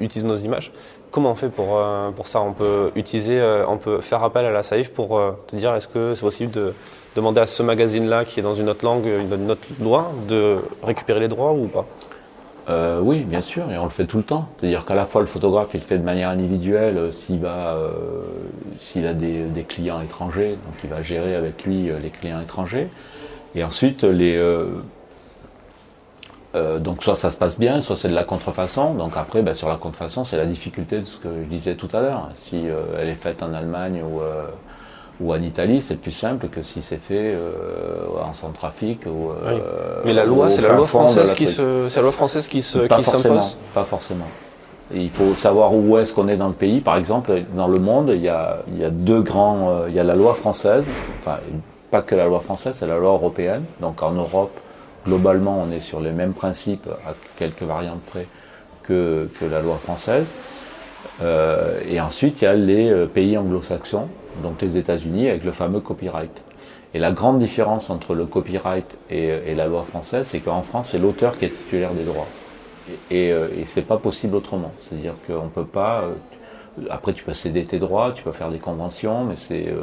[0.00, 0.72] utilise nos images.
[1.12, 2.40] Comment on fait pour, euh, ça?
[2.40, 5.74] On peut utiliser, euh, on peut faire appel à la SAIF pour euh, te dire
[5.74, 6.72] est-ce que c'est possible de
[7.14, 11.20] demander à ce magazine-là qui est dans une autre langue, une autre loi, de récupérer
[11.20, 11.84] les droits ou pas?
[13.02, 14.48] Oui, bien sûr, et on le fait tout le temps.
[14.56, 17.76] C'est-à-dire qu'à la fois le photographe, il le fait de manière individuelle s'il a
[19.12, 22.88] des, clients étrangers, donc il va gérer avec lui les clients étrangers.
[23.54, 24.38] Et ensuite, les,
[26.54, 28.94] euh, donc soit ça se passe bien, soit c'est de la contrefaçon.
[28.94, 31.88] Donc après, ben, sur la contrefaçon, c'est la difficulté de ce que je disais tout
[31.92, 32.28] à l'heure.
[32.34, 34.44] Si euh, elle est faite en Allemagne ou, euh,
[35.20, 37.34] ou en Italie, c'est plus simple que si c'est fait
[38.22, 39.30] en Centrafrique ou.
[40.04, 42.80] Mais la loi, c'est la loi française qui se, c'est la loi française qui se,
[42.80, 44.26] pas forcément, Pas forcément.
[44.92, 46.80] il faut savoir où est-ce qu'on est dans le pays.
[46.80, 49.86] Par exemple, dans le monde, il y a, il y a deux grands.
[49.88, 50.84] il y a la loi française,
[51.20, 51.38] enfin
[51.90, 53.64] pas que la loi française, c'est la loi européenne.
[53.80, 54.50] Donc en Europe
[55.04, 58.26] globalement, on est sur les mêmes principes, à quelques variantes près,
[58.82, 60.32] que, la loi française.
[61.20, 64.08] Euh, et ensuite, il y a les euh, pays anglo-saxons,
[64.42, 66.42] donc les États-Unis, avec le fameux copyright.
[66.94, 70.98] Et la grande différence entre le copyright et, la loi française, c'est qu'en France, c'est
[70.98, 72.26] l'auteur qui est titulaire des droits.
[73.10, 74.72] Et, et, euh, c'est pas possible autrement.
[74.80, 76.04] C'est-à-dire qu'on ne peut pas.
[76.90, 79.74] Après, tu peux céder tes droits, tu peux faire des conventions, mais c'est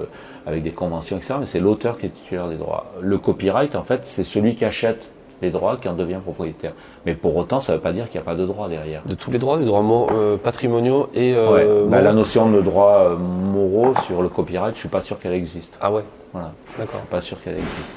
[0.47, 1.35] avec des conventions, etc.
[1.39, 2.91] Mais c'est l'auteur qui est titulaire des droits.
[2.99, 5.11] Le copyright, en fait, c'est celui qui achète
[5.41, 6.73] les droits qui en devient propriétaire.
[7.05, 9.01] Mais pour autant, ça ne veut pas dire qu'il n'y a pas de droits derrière.
[9.05, 11.33] De tous les droits, des droits euh, patrimoniaux et.
[11.35, 15.01] Euh, bah, la notion de droits euh, moraux sur le copyright, je ne suis pas
[15.01, 15.77] sûr qu'elle existe.
[15.81, 16.51] Ah ouais Voilà.
[16.77, 16.87] D'accord.
[16.91, 17.91] Je ne suis pas sûr qu'elle existe.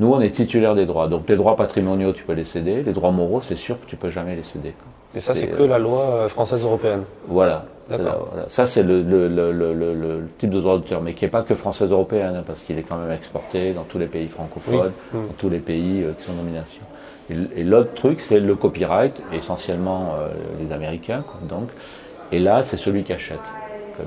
[0.00, 1.08] Nous, on est titulaire des droits.
[1.08, 2.82] Donc les droits patrimoniaux, tu peux les céder.
[2.82, 4.72] Les droits moraux, c'est sûr que tu peux jamais les céder.
[5.14, 7.02] Et ça, c'est que la loi française européenne.
[7.28, 7.66] Voilà.
[8.46, 12.44] Ça, c'est le, type de droit d'auteur, mais qui n'est pas que française européenne, hein,
[12.46, 16.02] parce qu'il est quand même exporté dans tous les pays francophones, dans tous les pays
[16.02, 16.82] euh, qui sont en nomination.
[17.28, 20.28] Et, l'autre truc, c'est le copyright, essentiellement euh,
[20.60, 21.68] les Américains, donc.
[22.32, 23.40] Et là, c'est celui qui achète.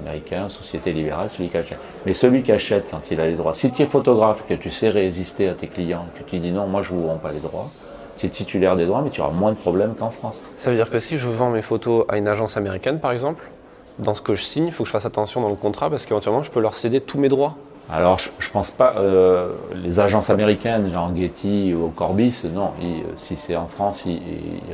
[0.01, 1.79] Américain, société libérale, celui qui achète.
[2.05, 3.53] Mais celui qui achète quand il a les droits.
[3.53, 6.67] Si tu es photographe, que tu sais résister à tes clients, que tu dis non,
[6.67, 7.69] moi je ne vous rends pas les droits,
[8.17, 10.45] tu es titulaire des droits, mais tu auras moins de problèmes qu'en France.
[10.57, 13.49] Ça veut dire que si je vends mes photos à une agence américaine, par exemple,
[13.99, 16.05] dans ce que je signe, il faut que je fasse attention dans le contrat parce
[16.05, 17.55] qu'éventuellement, je peux leur céder tous mes droits.
[17.91, 18.95] Alors, je, ne pense pas.
[18.97, 22.71] Euh, les agences américaines, genre Getty ou Corbis, non.
[23.15, 24.21] si c'est en France, ils,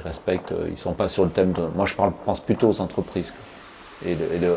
[0.04, 0.54] respectent.
[0.70, 1.64] Ils sont pas sur le thème de.
[1.76, 1.96] Moi, je
[2.26, 3.34] pense plutôt aux entreprises
[4.06, 4.16] et,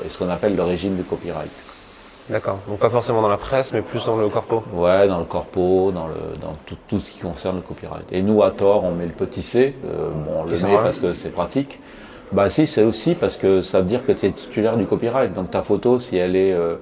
[0.08, 1.50] ce qu'on appelle le régime du copyright.
[2.30, 2.58] D'accord.
[2.68, 4.62] Donc pas forcément dans la presse, mais plus dans le corpo.
[4.72, 6.52] Ouais, dans le corpo, dans, le, dans
[6.88, 8.06] tout, ce qui concerne le copyright.
[8.12, 9.74] Et nous, à tort, on met le petit C.
[9.84, 11.80] Euh, bon, on le met parce que c'est pratique.
[12.30, 15.32] Bah si, c'est aussi parce que ça veut dire que tu es titulaire du copyright.
[15.32, 16.76] Donc ta photo, si elle est, euh,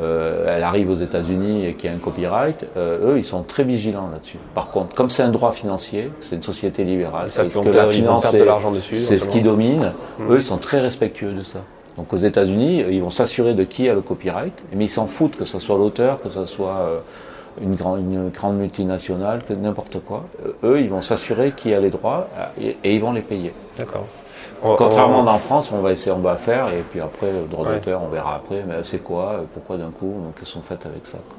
[0.00, 3.42] euh, elle arrive aux États-Unis et qu'il y a un copyright, euh, eux, ils sont
[3.42, 4.38] très vigilants là-dessus.
[4.54, 8.24] Par contre, comme c'est un droit financier, c'est une société libérale, Ça, que la finance,
[8.24, 8.96] de c'est- l'argent dessus.
[8.96, 9.92] c'est ce qui domine.
[10.18, 10.32] Mm.
[10.32, 11.60] Eux, ils sont très respectueux de ça.
[11.98, 15.36] Donc aux États-Unis, ils vont s'assurer de qui a le copyright, mais ils s'en foutent
[15.36, 16.98] que ce soit l'auteur, que ce soit euh,
[17.60, 20.24] une, grande, une grande multinationale, que n'importe quoi.
[20.46, 23.22] Euh, Eux, ils vont s'assurer qui a les droits euh, et, et ils vont les
[23.22, 23.52] payer.
[23.76, 24.06] D'accord.
[24.62, 27.42] On- Contrairement on- en France, on va essayer, on va faire, et puis après, le
[27.50, 27.74] droit Ouais.
[27.74, 31.04] d'auteur, on verra après, mais c'est quoi, euh, pourquoi d'un coup, qu'est-ce qu'on fait avec
[31.04, 31.36] ça quoi.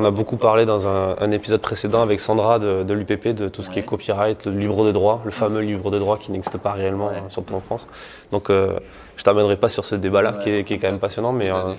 [0.00, 3.48] On a beaucoup parlé dans un, un épisode précédent avec Sandra de, de l'UPP de
[3.48, 6.30] tout ce qui est copyright, le livre de droit, le fameux livre de droit qui
[6.30, 7.14] n'existe pas réellement, Ouais.
[7.14, 7.86] euh, surtout en France.
[8.30, 8.78] Donc euh,
[9.18, 11.74] je t'amènerai pas sur ce débat-là qui, est, qui est quand même passionnant, mais euh,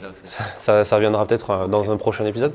[0.59, 2.51] ça, ça reviendra peut-être euh, dans un prochain épisode.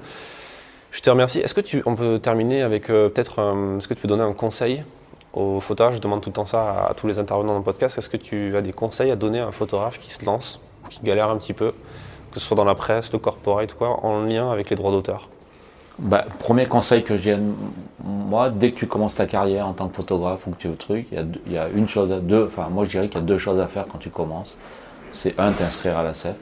[0.92, 1.40] Je te remercie.
[1.40, 3.40] Est-ce que tu, on peut terminer avec euh, peut-être,
[3.78, 4.84] est-ce que tu peux donner un conseil
[5.32, 7.96] aux photographes Je demande tout le temps ça à, tous les intervenants dans le podcast.
[7.96, 10.88] Est-ce que tu as des conseils à donner à un photographe qui se lance, ou
[10.88, 11.72] qui galère un petit peu,
[12.30, 15.30] que ce soit dans la presse, le corporate, quoi, en lien avec les droits d'auteur?
[15.98, 17.54] Bah, premier conseil que je donne,
[18.04, 20.74] moi, dès que tu commences ta carrière en tant que photographe ou que tu veux
[20.76, 22.90] truc, il y a, deux- il y a une chose à deux, enfin moi je
[22.90, 24.58] dirais qu'il y a deux choses à faire quand tu commences.
[25.12, 26.36] C'est un, t'inscrire à la CEF.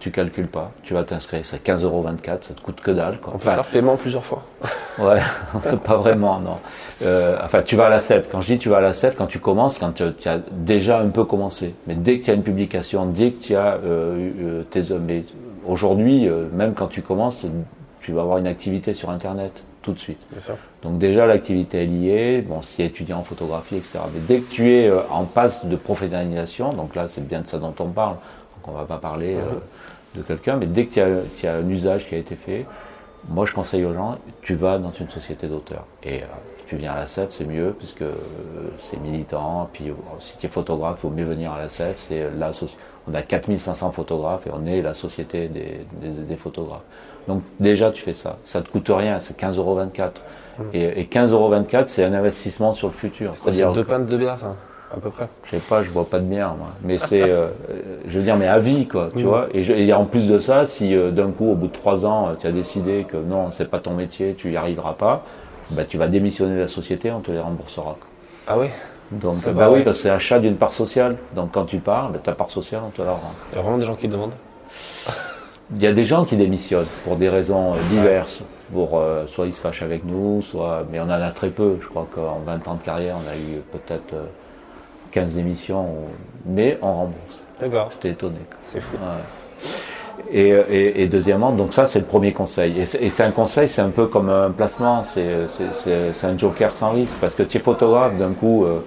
[0.00, 2.04] Tu calcules pas, tu vas t'inscrire, c'est 15,24 euros,
[2.40, 3.20] ça te coûte que dalle.
[3.20, 3.34] Quoi.
[3.34, 4.42] On peut Enfin, faire paiement plusieurs fois.
[4.98, 5.20] Ouais,
[5.84, 6.56] pas vraiment, non.
[7.02, 8.28] Euh, enfin, tu vas à la CEF.
[8.30, 10.38] Quand je dis tu vas à la CEF, quand tu commences, quand tu, tu as
[10.50, 11.74] déjà un peu commencé.
[11.86, 14.80] Mais dès que tu as une publication, dès que tu as euh, euh, tes...
[14.98, 15.24] Mais
[15.66, 17.46] aujourd'hui, euh, même quand tu commences,
[18.00, 20.20] tu vas avoir une activité sur Internet tout de suite.
[20.82, 22.42] Donc déjà, l'activité est liée.
[22.42, 24.00] Bon, si étudiant en photographie, etc.
[24.12, 27.46] Mais dès que tu es euh, en passe de professionnalisation, donc là, c'est bien de
[27.46, 28.14] ça dont on parle.
[28.16, 32.08] Donc on va pas parler euh, de quelqu'un, mais dès as, tu as un usage
[32.08, 32.66] qui a été fait,
[33.28, 35.84] moi, je conseille aux gens, tu vas dans une société d'auteur.
[36.02, 36.26] Et euh,
[36.66, 38.12] tu viens à la CEF, c'est mieux, puisque euh,
[38.78, 39.68] c'est militant.
[39.72, 41.96] Puis si tu es photographe, il vaut mieux venir à la CEF.
[41.96, 42.26] C'est
[43.08, 46.82] on a 4500 photographes et on est la société des, des- des photographes.
[47.30, 48.36] Donc déjà, tu fais ça.
[48.42, 49.80] Ça te coûte rien, c'est 15,24 euros.
[50.72, 53.32] Et, et 15,24 euros, c'est un investissement sur le futur.
[53.34, 54.56] C'est C'est-à-dire deux pintes de bière, ça,
[54.90, 55.28] à peu près?
[55.44, 56.68] je sais pas, je bois pas de bière, moi.
[56.82, 57.48] Mais c'est, euh,
[58.06, 59.48] je veux dire, mais à vie, quoi, tu vois.
[59.54, 62.04] Et, je- et en plus de ça, si euh, d'un coup, au bout de trois
[62.06, 65.24] ans, tu as décidé que non, c'est pas ton métier, tu y arriveras pas,
[65.70, 67.96] bah, tu vas démissionner de la société, on te les remboursera.
[68.00, 68.08] quoi.
[68.46, 68.68] Ah oui?
[69.12, 71.16] Donc, bah oui, parce que c'est achat d'une part sociale.
[71.34, 73.32] Donc, quand tu pars, bah, ta part sociale, on te la rend.
[73.52, 74.34] Il y a vraiment des gens qui demandent?
[75.76, 78.42] Il y a des gens qui démissionnent pour des raisons euh, diverses.
[78.72, 80.84] Pour, euh, soit ils se fâchent avec nous, soit.
[80.90, 81.78] Mais on en a très peu.
[81.80, 84.24] Je crois qu'en 20 ans de carrière, on a eu peut-être euh,
[85.12, 85.82] 15 démissions.
[85.84, 86.08] ou-
[86.46, 87.42] Mais on rembourse.
[87.60, 87.88] D'accord.
[87.92, 88.38] J'étais étonné.
[88.64, 88.96] C'est fou.
[88.96, 89.72] Ouais.
[90.32, 92.78] Et, et- et deuxièmement, donc ça c'est le premier conseil.
[92.80, 97.16] Et c'est un conseil, c'est un peu comme un placement, c'est un joker sans risque.
[97.20, 98.80] Parce que tu es photographe, d'un coup, euh,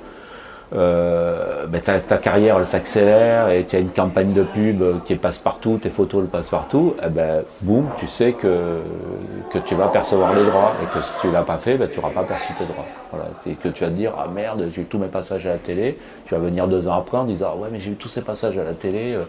[0.76, 5.16] euh, ben, ta, ta carrière elle s'accélère et tu as une campagne de pub qui
[5.16, 8.80] passe partout, tes photos elles passent partout, et ben boum, tu sais que,
[9.52, 12.00] que tu vas percevoir les droits et que si tu l'as pas fait, ben, tu
[12.00, 12.86] n'auras pas perçu tes droits.
[13.12, 13.28] Voilà.
[13.44, 15.58] C'est que tu vas te dire, ah merde, j'ai eu tous mes passages à la
[15.58, 18.08] télé, tu vas venir deux ans après en disant, ah ouais, mais j'ai eu tous
[18.08, 19.14] ces passages à la télé.
[19.14, 19.24] euh,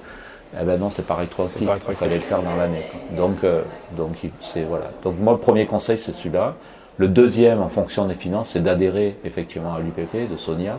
[0.60, 1.60] eh ben non, c'est pas rétroactif.
[1.60, 2.84] Il fallait le faire dans l'année.
[3.16, 3.62] Donc, euh,
[3.96, 4.86] donc c'est voilà.
[5.02, 6.54] Donc moi, le premier conseil, c'est celui-là.
[6.96, 10.78] Le deuxième, en fonction des finances, c'est d'adhérer effectivement à l'UPP de Sonia,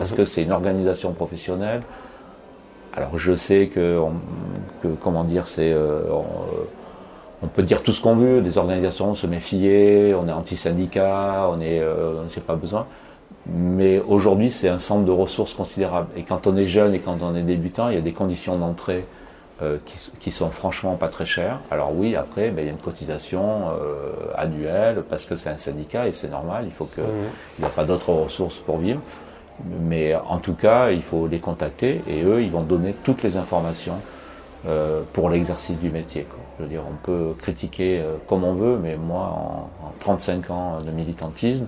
[0.00, 1.82] parce que c'est une organisation professionnelle.
[2.96, 4.14] Alors je sais que, on-
[4.82, 6.64] que comment dire, c'est euh, on, euh,
[7.42, 11.58] on peut dire tout ce qu'on veut, des organisations se méfier, on est anti-syndicat, on
[11.60, 12.86] est, euh, on n'a pas besoin.
[13.46, 16.08] Mais aujourd'hui, c'est un centre de ressources considérable.
[16.16, 18.56] Et quand on est jeune et quand on est débutant, il y a des conditions
[18.56, 19.04] d'entrée
[19.62, 21.60] euh, qui, qui sont franchement pas très chères.
[21.70, 23.64] Alors oui, après, ben, il y a une cotisation
[24.34, 26.64] annuelle parce que c'est un syndicat et c'est normal.
[26.64, 27.28] Il faut que Mhm.
[27.58, 29.00] il n'y a pas d'autres ressources pour vivre.
[29.80, 33.36] Mais en tout cas, il faut les contacter et eux, ils vont donner toutes les
[33.36, 33.98] informations
[34.66, 36.24] euh, pour l'exercice du métier.
[36.24, 36.38] quoi.
[36.58, 39.32] Je veux dire, on peut critiquer euh, comme on veut, mais moi,
[39.82, 41.66] en, en 35 ans de militantisme,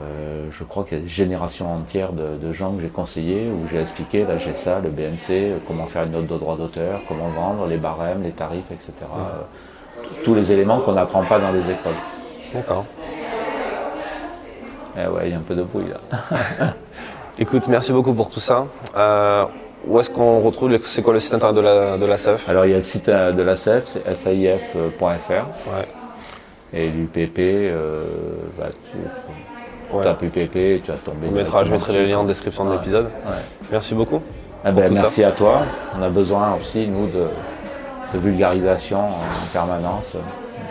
[0.00, 3.48] euh, je crois qu'il y a des générations entières de, de gens que j'ai conseillés,
[3.50, 7.00] où j'ai expliqué, là j'ai ça, le BNC, comment faire une note de droit d'auteur,
[7.08, 8.92] comment vendre, les barèmes, les tarifs, etc.
[10.22, 11.96] Tous les éléments qu'on n'apprend pas dans les écoles.
[12.54, 12.84] D'accord.
[14.96, 16.74] Eh ouais, il y a un peu de bruit là.
[17.38, 18.66] Écoute, merci beaucoup pour tout ça.
[18.96, 19.44] Euh,
[19.86, 22.66] où est-ce qu'on retrouve, c'est quoi le site internet de la, de la CEF Alors
[22.66, 25.00] il y a le site euh, de la CEF, c'est saif.fr.
[25.02, 25.88] Ouais.
[26.72, 28.02] Et l'UPP, euh,
[28.58, 30.04] bah, tu, tu Ouais.
[30.04, 31.26] tapes UPP, tu vas tomber.
[31.28, 32.76] On mettra, je mettrai les liens en description de Ouais.
[32.76, 33.06] l'épisode.
[33.06, 33.32] Ouais.
[33.72, 34.20] Merci beaucoup.
[34.64, 34.92] Eh ben, ça.
[34.92, 35.62] merci à toi.
[35.98, 37.24] On a besoin aussi, nous, de,
[38.14, 40.14] de vulgarisation en permanence.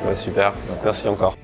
[0.07, 0.53] Ouais, super.
[0.85, 1.35] Merci encore.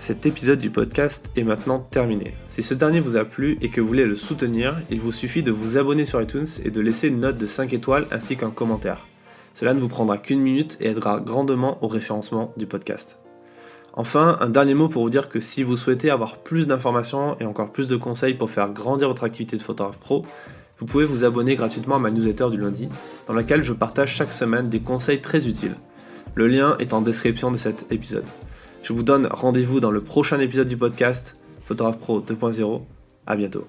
[0.00, 2.32] Cet épisode du podcast est maintenant terminé.
[2.48, 5.42] Si ce dernier vous a plu et que vous voulez le soutenir, il vous suffit
[5.42, 8.48] de vous abonner sur iTunes et de laisser une note de 5 étoiles ainsi qu'un
[8.48, 9.06] commentaire.
[9.52, 13.18] Cela ne vous prendra qu'une minute et aidera grandement au référencement du podcast.
[13.92, 17.44] Enfin, un dernier mot pour vous dire que si vous souhaitez avoir plus d'informations et
[17.44, 20.24] encore plus de conseils pour faire grandir votre activité de photographe pro,
[20.78, 22.88] vous pouvez vous abonner gratuitement à ma newsletter du lundi,
[23.28, 25.74] dans laquelle je partage chaque semaine des conseils très utiles.
[26.34, 28.24] Le lien est en description de cet épisode.
[28.82, 32.82] Je vous donne rendez-vous dans le prochain épisode du podcast Photographe Pro 2.0.
[33.26, 33.66] À bientôt.